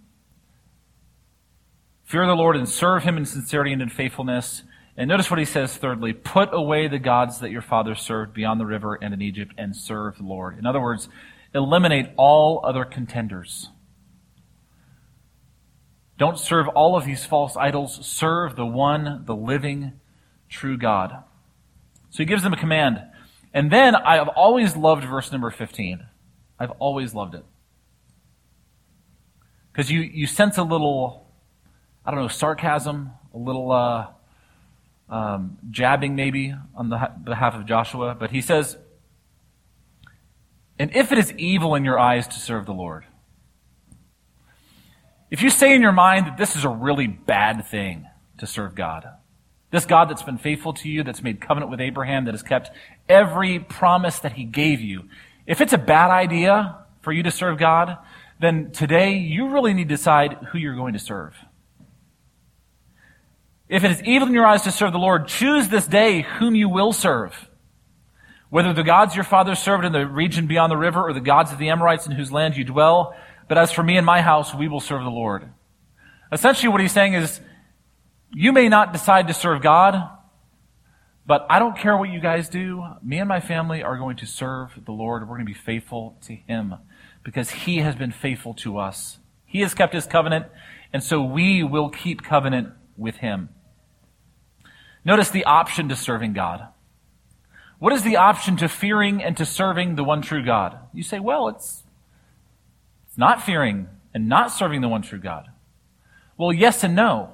[2.03, 4.63] Fear the Lord and serve him in sincerity and in faithfulness.
[4.97, 8.59] And notice what he says thirdly put away the gods that your fathers served beyond
[8.59, 10.59] the river and in Egypt and serve the Lord.
[10.59, 11.07] In other words,
[11.55, 13.69] eliminate all other contenders.
[16.17, 18.05] Don't serve all of these false idols.
[18.05, 19.93] Serve the one, the living,
[20.49, 21.23] true God.
[22.09, 23.01] So he gives them a command.
[23.53, 26.05] And then I have always loved verse number 15.
[26.59, 27.45] I've always loved it.
[29.81, 31.25] Because you, you sense a little
[32.05, 34.09] I don't know, sarcasm, a little uh,
[35.09, 38.13] um, jabbing maybe on the behalf of Joshua.
[38.13, 38.77] But he says,
[40.77, 43.05] And if it is evil in your eyes to serve the Lord,
[45.31, 48.05] If you say in your mind that this is a really bad thing
[48.37, 49.07] to serve God,
[49.71, 52.69] this God that's been faithful to you, that's made covenant with Abraham, that has kept
[53.09, 55.09] every promise that he gave you,
[55.47, 57.97] if it's a bad idea for you to serve God,
[58.41, 61.35] then today you really need to decide who you're going to serve.
[63.69, 66.55] If it is evil in your eyes to serve the Lord, choose this day whom
[66.55, 67.49] you will serve.
[68.49, 71.53] Whether the gods your fathers served in the region beyond the river or the gods
[71.53, 73.15] of the Amorites in whose land you dwell,
[73.47, 75.47] but as for me and my house, we will serve the Lord.
[76.31, 77.39] Essentially what he's saying is,
[78.33, 80.09] you may not decide to serve God,
[81.25, 82.83] but I don't care what you guys do.
[83.03, 85.21] Me and my family are going to serve the Lord.
[85.21, 86.75] We're going to be faithful to Him
[87.23, 89.19] because He has been faithful to us.
[89.45, 90.47] He has kept His covenant,
[90.93, 93.49] and so we will keep covenant with Him.
[95.03, 96.67] Notice the option to serving God.
[97.79, 100.77] What is the option to fearing and to serving the one true God?
[100.93, 101.83] You say, well, it's,
[103.07, 105.49] it's not fearing and not serving the one true God.
[106.37, 107.33] Well, yes and no.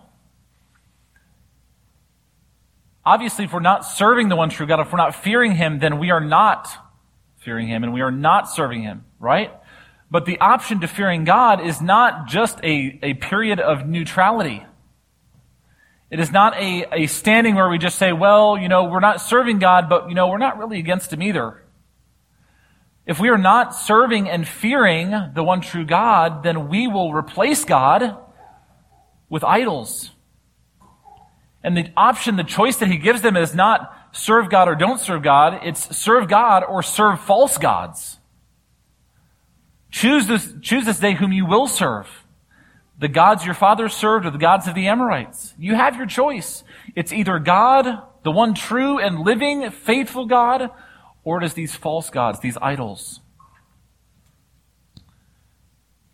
[3.05, 5.99] Obviously, if we're not serving the one true God, if we're not fearing Him, then
[5.99, 6.69] we are not
[7.37, 9.51] fearing Him and we are not serving Him, right?
[10.09, 14.65] But the option to fearing God is not just a, a period of neutrality.
[16.09, 19.19] It is not a, a standing where we just say, well, you know, we're not
[19.19, 21.61] serving God, but, you know, we're not really against Him either.
[23.05, 27.63] If we are not serving and fearing the one true God, then we will replace
[27.63, 28.17] God
[29.29, 30.11] with idols.
[31.63, 34.99] And the option, the choice that he gives them is not serve God or don't
[34.99, 35.61] serve God.
[35.63, 38.19] It's serve God or serve false gods.
[39.97, 42.07] Choose this, choose this day whom you will serve.
[42.99, 45.55] The gods your fathers served or the gods of the Amorites.
[45.57, 46.63] You have your choice.
[46.95, 50.69] It's either God, the one true and living, faithful God,
[51.23, 53.21] or it is these false gods, these idols.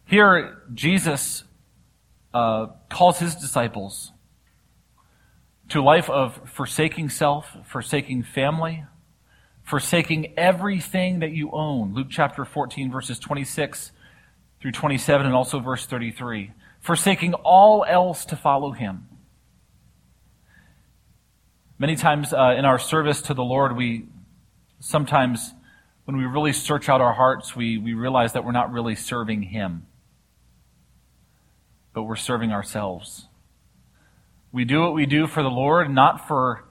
[0.05, 1.43] Here, Jesus
[2.33, 4.13] uh, calls his disciples
[5.67, 8.85] to a life of forsaking self, forsaking family,
[9.63, 11.93] forsaking everything that you own.
[11.93, 13.91] Luke chapter 14, verses 26
[14.59, 16.51] through 27, and also verse 33.
[16.81, 19.07] Forsaking all else to follow him.
[21.79, 24.05] Many times uh, in our service to the Lord, we
[24.79, 25.53] sometimes,
[26.05, 29.43] when we really search out our hearts, we, we realize that we're not really serving
[29.43, 29.87] him,
[31.93, 33.27] but we're serving ourselves.
[34.53, 36.63] We do what we do for the Lord, not for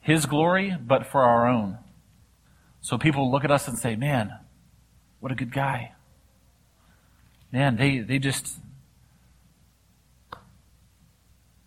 [0.00, 1.76] His glory, but for our own.
[2.86, 4.32] So people look at us and say, man,
[5.18, 5.94] what a good guy.
[7.50, 8.58] Man, they, they just,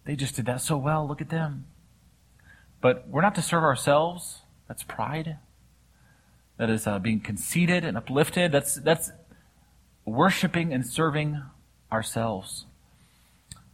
[0.05, 1.05] they just did that so well.
[1.05, 1.65] Look at them.
[2.79, 4.43] But we're not to serve ourselves.
[4.69, 5.35] That's pride.
[6.55, 8.53] That is uh, being conceited and uplifted.
[8.53, 9.11] That's, that's
[10.05, 11.43] worshiping and serving
[11.91, 12.63] ourselves.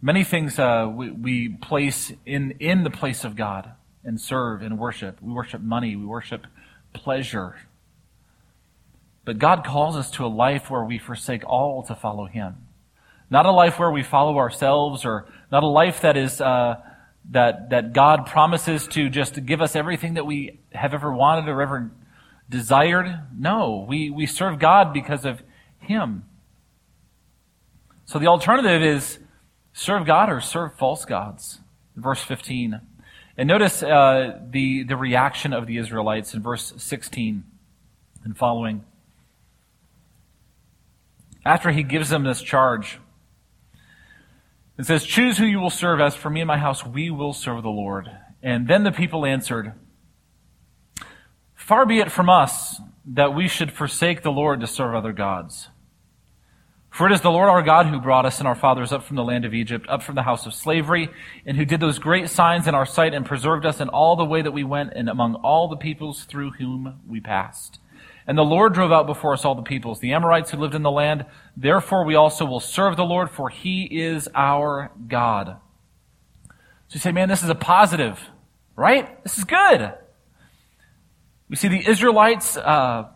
[0.01, 3.69] Many things uh, we, we place in, in the place of God
[4.03, 5.21] and serve and worship.
[5.21, 6.47] We worship money, we worship
[6.95, 7.55] pleasure.
[9.25, 12.55] But God calls us to a life where we forsake all to follow Him.
[13.29, 16.75] Not a life where we follow ourselves or not a life that is, uh,
[17.31, 21.61] that, that God promises to just give us everything that we have ever wanted or
[21.61, 21.91] ever
[22.49, 23.07] desired.
[23.35, 25.41] No, we, we serve God because of
[25.79, 26.25] Him.
[28.05, 29.17] So the alternative is
[29.73, 31.59] serve God or serve false gods.
[31.95, 32.79] Verse 15.
[33.37, 37.43] And notice uh, the, the reaction of the Israelites in verse 16
[38.23, 38.85] and following.
[41.45, 42.99] After he gives them this charge,
[44.77, 45.99] it says, Choose who you will serve.
[45.99, 48.09] As for me and my house, we will serve the Lord.
[48.41, 49.73] And then the people answered,
[51.53, 55.69] Far be it from us that we should forsake the Lord to serve other gods.
[56.95, 59.17] For it is the Lord our God who brought us and our fathers up from
[59.17, 61.09] the land of Egypt, up from the house of slavery,
[61.45, 64.23] and who did those great signs in our sight and preserved us in all the
[64.23, 67.79] way that we went and among all the peoples through whom we passed.
[68.25, 70.83] And the Lord drove out before us all the peoples, the Amorites who lived in
[70.83, 71.25] the land.
[71.57, 75.57] Therefore we also will serve the Lord, for he is our God.
[76.87, 78.21] So you say, man, this is a positive,
[78.77, 79.21] right?
[79.23, 79.93] This is good.
[81.49, 83.09] We see the Israelites, uh,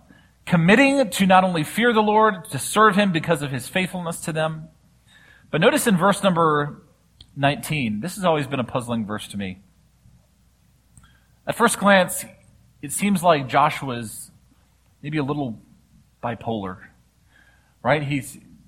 [0.49, 4.33] committing to not only fear the Lord, to serve him because of his faithfulness to
[4.33, 4.67] them.
[5.51, 6.81] But notice in verse number
[7.35, 9.59] 19, this has always been a puzzling verse to me.
[11.45, 12.25] At first glance,
[12.81, 14.31] it seems like Joshua's
[15.03, 15.59] maybe a little
[16.23, 16.79] bipolar,
[17.83, 18.01] right?
[18.01, 18.23] He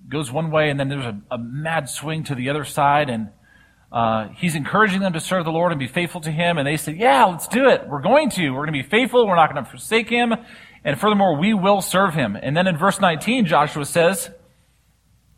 [0.08, 3.30] goes one way and then there's a, a mad swing to the other side and
[3.92, 6.78] uh, he's encouraging them to serve the Lord and be faithful to Him, and they
[6.78, 7.90] say, "Yeah, let's do it.
[7.90, 8.52] We're going to.
[8.52, 9.28] We're going to be faithful.
[9.28, 10.34] We're not going to forsake Him."
[10.84, 12.36] And furthermore, we will serve him.
[12.36, 14.32] And then in verse 19, Joshua says,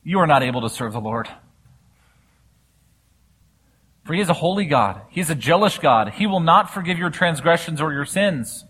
[0.03, 1.27] You are not able to serve the Lord.
[4.05, 5.01] For he is a holy God.
[5.09, 6.13] He is a jealous God.
[6.13, 8.65] He will not forgive your transgressions or your sins.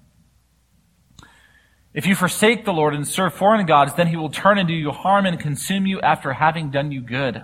[1.93, 4.73] If you forsake the Lord and serve foreign gods, then he will turn and do
[4.73, 7.43] you harm and consume you after having done you good.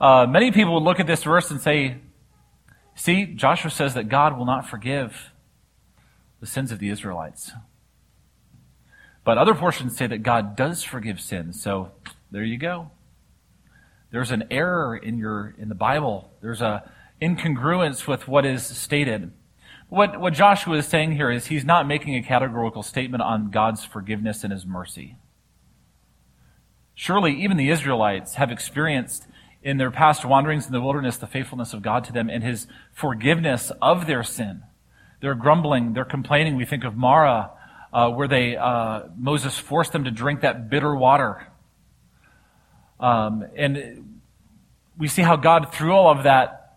[0.00, 1.98] Uh, many people would look at this verse and say,
[2.94, 5.30] see, Joshua says that God will not forgive
[6.40, 7.52] the sins of the Israelites.
[9.24, 11.62] But other portions say that God does forgive sins.
[11.62, 11.92] So
[12.30, 12.90] there you go.
[14.10, 16.32] There's an error in your in the Bible.
[16.40, 19.32] There's a incongruence with what is stated.
[19.88, 23.84] What, what Joshua is saying here is he's not making a categorical statement on God's
[23.84, 25.16] forgiveness and his mercy.
[26.94, 29.26] Surely, even the Israelites have experienced
[29.62, 32.66] in their past wanderings in the wilderness the faithfulness of God to them and his
[32.92, 34.62] forgiveness of their sin.
[35.20, 36.56] They're grumbling, they're complaining.
[36.56, 37.50] We think of Mara,
[37.92, 41.46] uh, where they, uh, Moses forced them to drink that bitter water.
[42.98, 44.20] Um, and
[44.98, 46.76] we see how God, through all of that,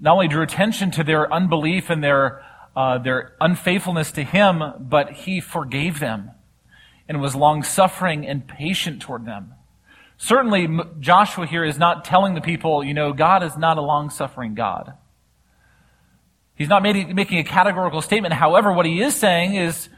[0.00, 2.44] not only drew attention to their unbelief and their
[2.78, 6.30] uh, their unfaithfulness to him, but he forgave them
[7.08, 9.52] and was long suffering and patient toward them.
[10.16, 10.68] Certainly,
[11.00, 14.54] Joshua here is not telling the people, you know, God is not a long suffering
[14.54, 14.92] God.
[16.58, 18.34] He's not making a categorical statement.
[18.34, 19.88] However, what he is saying is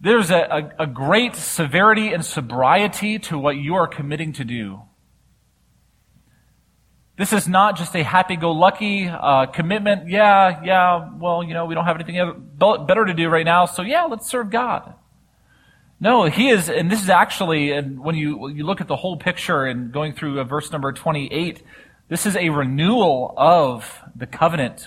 [0.00, 4.80] there's a, a, a great severity and sobriety to what you are committing to do.
[7.16, 10.08] This is not just a happy-go-lucky uh, commitment.
[10.08, 13.82] Yeah, yeah, well, you know, we don't have anything better to do right now, so
[13.82, 14.92] yeah, let's serve God.
[16.00, 19.16] No, he is, and this is actually, and when you, you look at the whole
[19.16, 21.62] picture and going through uh, verse number 28,
[22.08, 24.86] this is a renewal of the covenant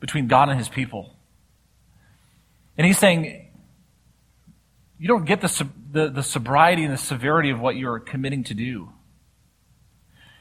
[0.00, 1.14] between God and his people.
[2.76, 3.50] And he's saying,
[4.98, 8.54] you don't get the, the, the sobriety and the severity of what you're committing to
[8.54, 8.88] do.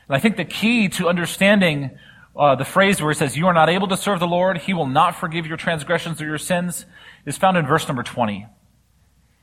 [0.07, 1.97] And I think the key to understanding
[2.35, 4.73] uh, the phrase where it says, You are not able to serve the Lord, He
[4.73, 6.85] will not forgive your transgressions or your sins,
[7.25, 8.45] is found in verse number 20.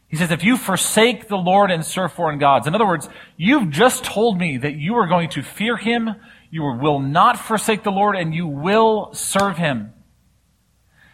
[0.08, 3.70] He says, If you forsake the Lord and serve foreign gods, in other words, you've
[3.70, 6.14] just told me that you are going to fear Him,
[6.50, 9.92] you will not forsake the Lord, and you will serve Him.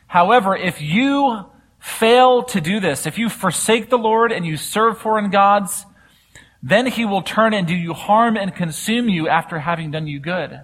[0.07, 1.47] However, if you
[1.81, 5.85] fail to do this, if you forsake the Lord and you serve foreign gods,
[6.63, 10.19] then he will turn and do you harm and consume you after having done you
[10.19, 10.63] good.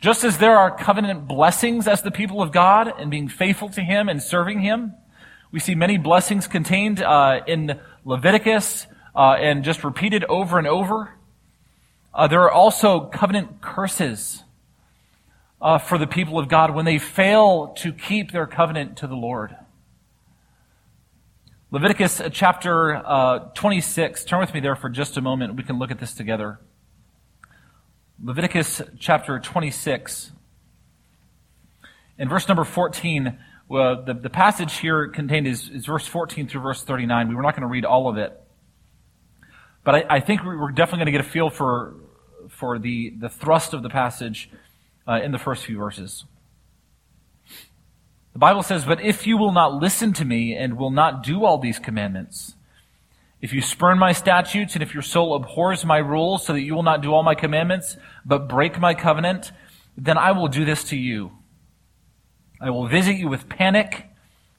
[0.00, 3.80] Just as there are covenant blessings as the people of God and being faithful to
[3.80, 4.94] him and serving him,
[5.50, 8.86] we see many blessings contained uh, in Leviticus
[9.16, 11.15] uh, and just repeated over and over.
[12.16, 14.42] Uh, there are also covenant curses
[15.60, 19.14] uh, for the people of God when they fail to keep their covenant to the
[19.14, 19.54] Lord.
[21.70, 24.24] Leviticus uh, chapter uh, 26.
[24.24, 25.56] Turn with me there for just a moment.
[25.56, 26.58] We can look at this together.
[28.24, 30.32] Leviticus chapter 26.
[32.16, 33.38] In verse number 14,
[33.68, 37.28] well, the, the passage here contained is, is verse 14 through verse 39.
[37.28, 38.40] We were not going to read all of it.
[39.84, 41.94] But I, I think we're definitely going to get a feel for,
[42.56, 44.48] for the, the thrust of the passage
[45.06, 46.24] uh, in the first few verses.
[48.32, 51.44] The Bible says, But if you will not listen to me and will not do
[51.44, 52.54] all these commandments,
[53.42, 56.74] if you spurn my statutes and if your soul abhors my rules so that you
[56.74, 59.52] will not do all my commandments, but break my covenant,
[59.96, 61.32] then I will do this to you.
[62.58, 64.06] I will visit you with panic,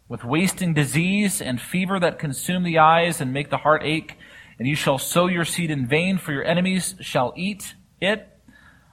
[0.08, 4.18] with wasting disease and fever that consume the eyes and make the heart ache,
[4.60, 8.28] and you shall sow your seed in vain, for your enemies shall eat it.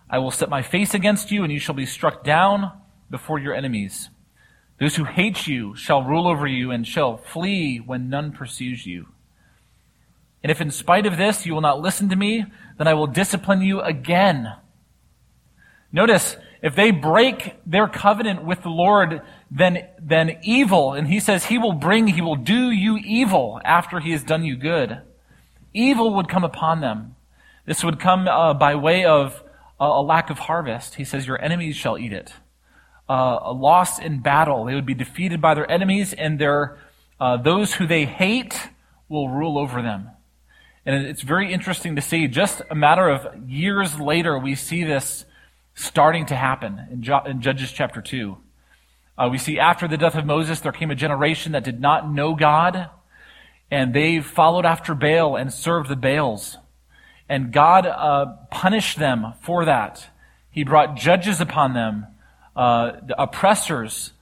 [0.08, 2.72] I will set my face against you, and you shall be struck down
[3.10, 4.10] before your enemies.
[4.80, 9.06] Those who hate you shall rule over you and shall flee when none pursues you.
[10.42, 12.44] And if in spite of this you will not listen to me,
[12.76, 14.52] then I will discipline you again.
[15.92, 21.44] Notice, if they break their covenant with the Lord, then, then evil, and he says
[21.44, 25.00] he will bring, he will do you evil after he has done you good.
[25.72, 27.14] Evil would come upon them.
[27.66, 29.42] This would come uh, by way of
[29.80, 30.96] uh, a lack of harvest.
[30.96, 32.32] He says, your enemies shall eat it
[33.08, 34.64] uh, lost in battle.
[34.64, 36.78] They would be defeated by their enemies, and their,
[37.20, 38.68] uh, those who they hate
[39.08, 40.10] will rule over them.
[40.86, 42.28] And it's very interesting to see.
[42.28, 45.24] Just a matter of years later, we see this
[45.74, 48.36] starting to happen in, jo- in Judges chapter 2.
[49.16, 52.10] Uh, we see after the death of Moses, there came a generation that did not
[52.10, 52.90] know God,
[53.70, 56.58] and they followed after Baal and served the Baals.
[57.34, 60.06] And God uh, punished them for that.
[60.52, 62.06] He brought judges upon them
[62.54, 64.12] uh, the oppressors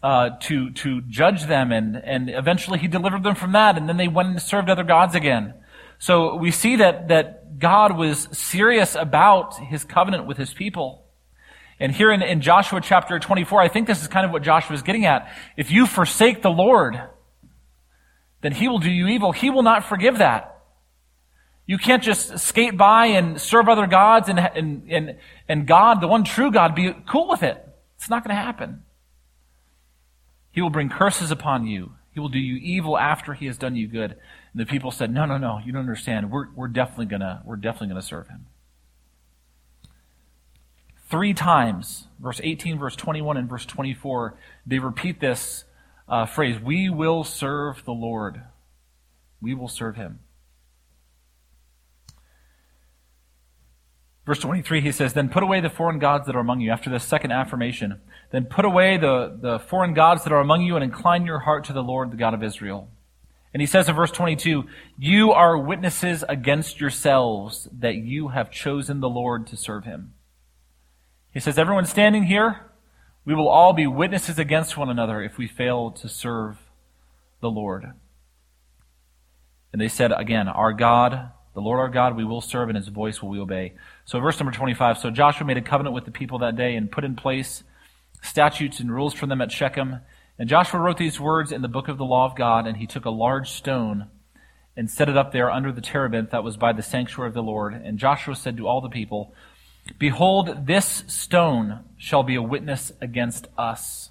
[0.00, 3.96] uh, to to judge them, and and eventually he delivered them from that, and then
[3.96, 5.54] they went and served other gods again.
[5.98, 11.02] So we see that that God was serious about his covenant with his people.
[11.80, 14.76] And here in, in Joshua chapter 24, I think this is kind of what Joshua
[14.76, 15.28] is getting at.
[15.56, 16.94] If you forsake the Lord,
[18.40, 19.32] then he will do you evil.
[19.32, 20.51] He will not forgive that.
[21.66, 25.16] You can't just skate by and serve other gods and, and, and,
[25.48, 27.66] and God, the one true God, be cool with it.
[27.96, 28.82] It's not going to happen.
[30.50, 31.92] He will bring curses upon you.
[32.12, 34.10] He will do you evil after he has done you good.
[34.10, 36.30] And the people said, No, no, no, you don't understand.
[36.30, 38.46] We're, we're definitely gonna, we're definitely gonna serve him.
[41.08, 44.34] Three times, verse 18, verse 21, and verse 24,
[44.66, 45.64] they repeat this
[46.08, 48.42] uh, phrase, We will serve the Lord.
[49.40, 50.20] We will serve him.
[54.24, 56.70] Verse 23, he says, Then put away the foreign gods that are among you.
[56.70, 58.00] After this second affirmation,
[58.30, 61.64] then put away the, the foreign gods that are among you and incline your heart
[61.64, 62.88] to the Lord, the God of Israel.
[63.52, 64.64] And he says in verse 22,
[64.96, 70.14] You are witnesses against yourselves that you have chosen the Lord to serve him.
[71.34, 72.60] He says, Everyone standing here,
[73.24, 76.58] we will all be witnesses against one another if we fail to serve
[77.40, 77.92] the Lord.
[79.72, 82.88] And they said again, Our God, the Lord our God, we will serve, and his
[82.88, 83.74] voice will we obey.
[84.04, 86.90] So, verse number 25 So Joshua made a covenant with the people that day and
[86.90, 87.62] put in place
[88.22, 90.00] statutes and rules for them at Shechem.
[90.38, 92.86] And Joshua wrote these words in the book of the law of God, and he
[92.86, 94.08] took a large stone
[94.76, 97.42] and set it up there under the terebinth that was by the sanctuary of the
[97.42, 97.74] Lord.
[97.74, 99.34] And Joshua said to all the people,
[99.98, 104.10] Behold, this stone shall be a witness against us.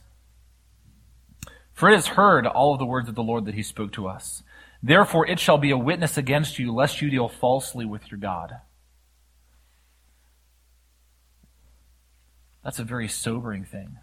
[1.73, 4.07] For it has heard all of the words of the Lord that he spoke to
[4.07, 4.43] us.
[4.83, 8.53] Therefore it shall be a witness against you, lest you deal falsely with your God.
[12.63, 13.97] That's a very sobering thing.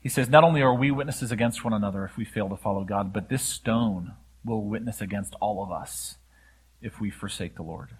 [0.00, 2.84] He says, Not only are we witnesses against one another if we fail to follow
[2.84, 6.16] God, but this stone will witness against all of us
[6.80, 7.90] if we forsake the Lord.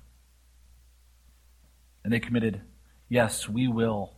[2.04, 2.62] And they committed,
[3.08, 4.14] Yes, we will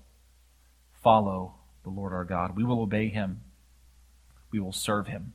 [1.03, 2.57] follow the Lord our God.
[2.57, 3.40] We will obey him.
[4.53, 5.32] We will serve him.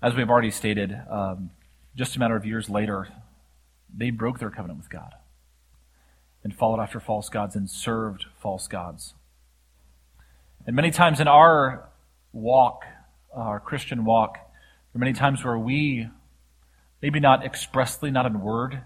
[0.00, 1.50] As we've already stated, um,
[1.94, 3.08] just a matter of years later,
[3.94, 5.14] they broke their covenant with God
[6.44, 9.14] and followed after false gods and served false gods.
[10.66, 11.88] And many times in our
[12.32, 12.84] walk,
[13.34, 16.08] our Christian walk, there are many times where we,
[17.00, 18.82] maybe not expressly, not in word,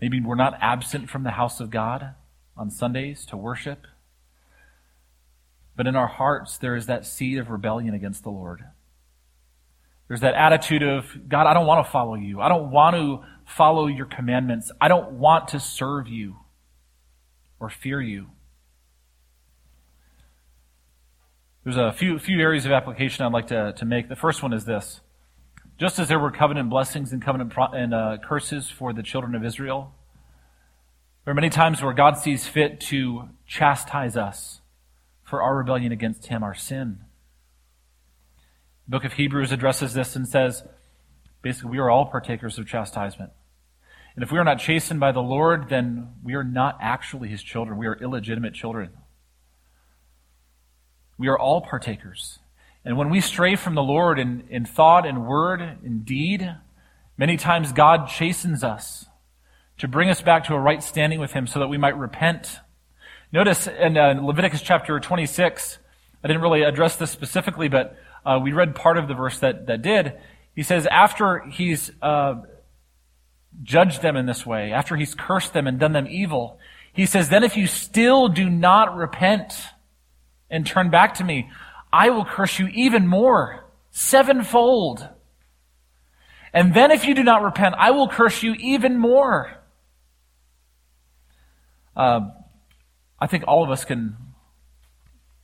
[0.00, 2.14] maybe we're not absent from the house of God
[2.56, 3.86] on Sundays to worship,
[5.76, 8.64] but in our hearts there is that seed of rebellion against the Lord.
[10.08, 12.40] There's that attitude of, God, I don't want to follow you.
[12.40, 14.70] I don't want to follow your commandments.
[14.80, 16.36] I don't want to serve you
[17.58, 18.28] or fear you.
[21.64, 24.08] There's a few, few areas of application I'd like to, to make.
[24.08, 25.00] The first one is this.
[25.78, 29.34] Just as there were covenant blessings and covenant pro- and uh, curses for the children
[29.34, 29.92] of Israel,
[31.24, 34.60] there are many times where God sees fit to chastise us
[35.24, 37.00] for our rebellion against Him, our sin.
[38.86, 40.62] The book of Hebrews addresses this and says,
[41.42, 43.32] basically, we are all partakers of chastisement.
[44.14, 47.42] And if we are not chastened by the Lord, then we are not actually his
[47.42, 47.78] children.
[47.78, 48.90] We are illegitimate children.
[51.18, 52.38] We are all partakers.
[52.84, 56.54] And when we stray from the Lord in, in thought and word and deed,
[57.18, 59.06] many times God chastens us
[59.78, 62.60] to bring us back to a right standing with him so that we might repent.
[63.32, 65.78] Notice in uh, Leviticus chapter 26,
[66.22, 67.96] I didn't really address this specifically, but
[68.26, 70.14] uh, we read part of the verse that, that did.
[70.54, 72.42] He says, after he's uh,
[73.62, 76.58] judged them in this way, after he's cursed them and done them evil,
[76.92, 79.54] he says, then if you still do not repent
[80.50, 81.50] and turn back to me,
[81.92, 85.08] I will curse you even more, sevenfold.
[86.52, 89.52] And then if you do not repent, I will curse you even more.
[91.94, 92.20] Uh,
[93.20, 94.16] I think all of us can,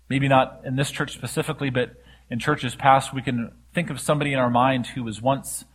[0.08, 2.01] maybe not in this church specifically, but
[2.32, 5.66] in churches past, we can think of somebody in our mind who was once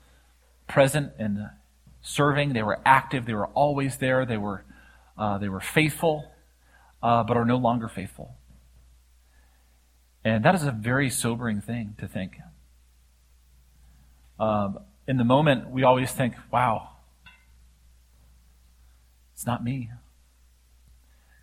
[0.68, 1.38] present and
[2.02, 2.54] serving.
[2.54, 3.28] They were active.
[3.28, 4.26] They were always there.
[4.26, 4.66] They were,
[5.20, 6.32] uh, they were faithful,
[7.04, 8.38] uh, but are no longer faithful.
[10.26, 12.38] And that is a very sobering thing to think.
[14.40, 16.90] Um, in the moment, we always think, wow,
[19.36, 19.92] it's not me.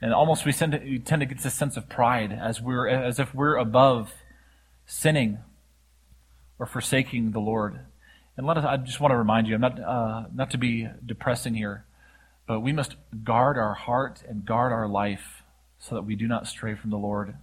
[0.02, 2.88] And almost we tend to, we tend to get this sense of pride as we're
[2.88, 4.12] as if we're above
[4.86, 5.38] sinning
[6.58, 7.80] or forsaking the Lord.
[8.36, 10.88] And let us, I just want to remind you, I'm not, uh, not to be
[11.04, 11.84] depressing here,
[12.46, 15.42] but we must guard our heart and guard our life
[15.78, 17.34] so that we do not stray from the Lord,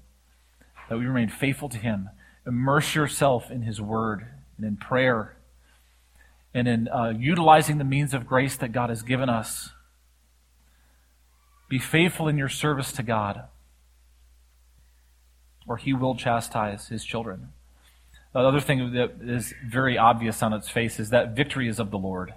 [0.89, 2.09] that we remain faithful to Him.
[2.45, 4.25] Immerse yourself in His Word
[4.57, 5.35] and in prayer
[6.53, 9.69] and in uh, utilizing the means of grace that God has given us.
[11.69, 13.43] Be faithful in your service to God,
[15.67, 17.49] or He will chastise His children.
[18.33, 21.91] The other thing that is very obvious on its face is that victory is of
[21.91, 22.33] the Lord.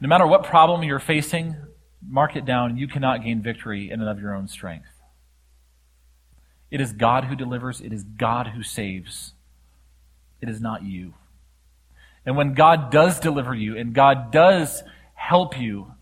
[0.00, 1.56] No matter what problem you're facing,
[2.06, 2.76] mark it down.
[2.76, 4.88] You cannot gain victory in and of your own strength.
[6.70, 9.34] It is God who delivers, it is God who saves.
[10.40, 11.14] It is not you.
[12.24, 14.82] And when God does deliver you and God does
[15.14, 15.92] help you,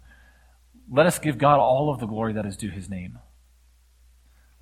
[0.90, 3.18] let us give God all of the glory that is due his name.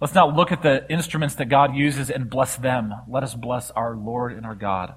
[0.01, 2.94] Let's not look at the instruments that God uses and bless them.
[3.09, 4.94] Let us bless our Lord and our God,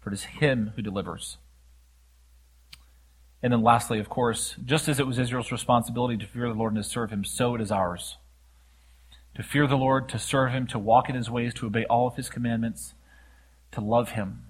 [0.00, 1.38] for it is him who delivers.
[3.42, 6.74] And then lastly, of course, just as it was Israel's responsibility to fear the Lord
[6.74, 8.16] and to serve him, so it is ours.
[9.34, 12.06] To fear the Lord, to serve him, to walk in his ways, to obey all
[12.06, 12.94] of his commandments,
[13.72, 14.44] to love him.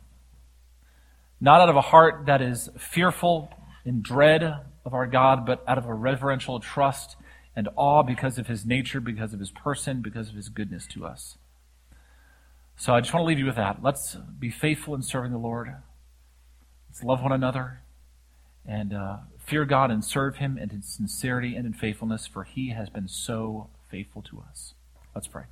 [1.41, 3.53] Not out of a heart that is fearful
[3.85, 4.43] in dread
[4.85, 7.17] of our God, but out of a reverential trust
[7.57, 11.05] and awe because of his nature, because of his person, because of his goodness to
[11.07, 11.39] us.
[12.77, 13.83] So I just want to leave you with that.
[13.83, 15.75] Let's be faithful in serving the Lord.
[16.89, 17.81] Let's love one another
[18.67, 22.91] and uh, fear God and serve Him in sincerity and in faithfulness, for He has
[22.91, 24.75] been so faithful to us.
[25.15, 25.45] Let's pray.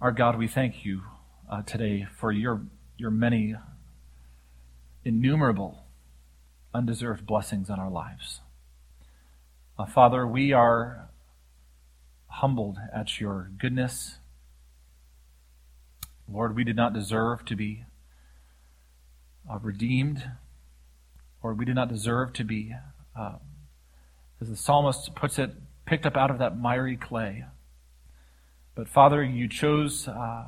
[0.00, 1.02] Our God, we thank you
[1.50, 2.62] uh, today for your,
[2.96, 3.54] your many
[5.04, 5.84] innumerable
[6.74, 8.40] undeserved blessings on our lives.
[9.76, 11.08] Uh, Father, we are
[12.28, 14.18] humbled at your goodness.
[16.32, 17.84] Lord, we did not deserve to be
[19.50, 20.30] uh, redeemed,
[21.42, 22.72] or we did not deserve to be,
[23.18, 23.38] uh,
[24.40, 25.50] as the psalmist puts it,
[25.86, 27.44] picked up out of that miry clay.
[28.76, 30.44] But Father, you chose uh,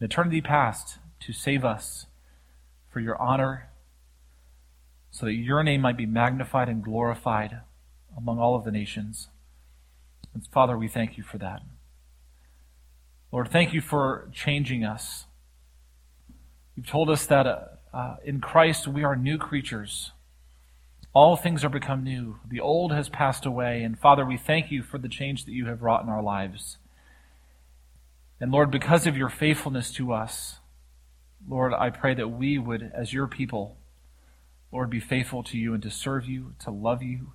[0.00, 2.06] in eternity past to save us
[2.90, 3.68] for your honor,
[5.12, 7.60] so that your name might be magnified and glorified
[8.18, 9.28] among all of the nations.
[10.34, 11.62] And Father, we thank you for that.
[13.30, 15.26] Lord, thank you for changing us.
[16.74, 17.58] You've told us that uh,
[17.94, 20.12] uh, in Christ we are new creatures.
[21.12, 22.38] All things are become new.
[22.46, 23.82] The old has passed away.
[23.82, 26.78] And Father, we thank you for the change that you have wrought in our lives.
[28.40, 30.56] And Lord, because of your faithfulness to us,
[31.48, 33.76] Lord, I pray that we would, as your people,
[34.70, 37.32] Lord, be faithful to you and to serve you, to love you,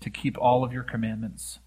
[0.00, 1.58] to keep all of your commandments.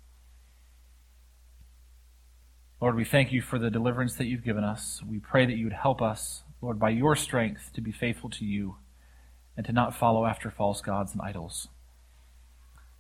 [2.82, 5.02] Lord, we thank you for the deliverance that you've given us.
[5.08, 8.46] We pray that you would help us Lord, by your strength to be faithful to
[8.46, 8.76] you
[9.56, 11.70] and to not follow after false gods and idols.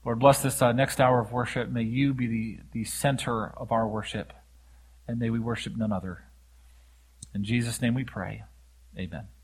[0.05, 1.69] Lord, bless this uh, next hour of worship.
[1.69, 4.31] May you be the, the center of our worship,
[5.07, 6.23] and may we worship none other.
[7.35, 8.43] In Jesus' name we pray.
[8.97, 9.29] Amen.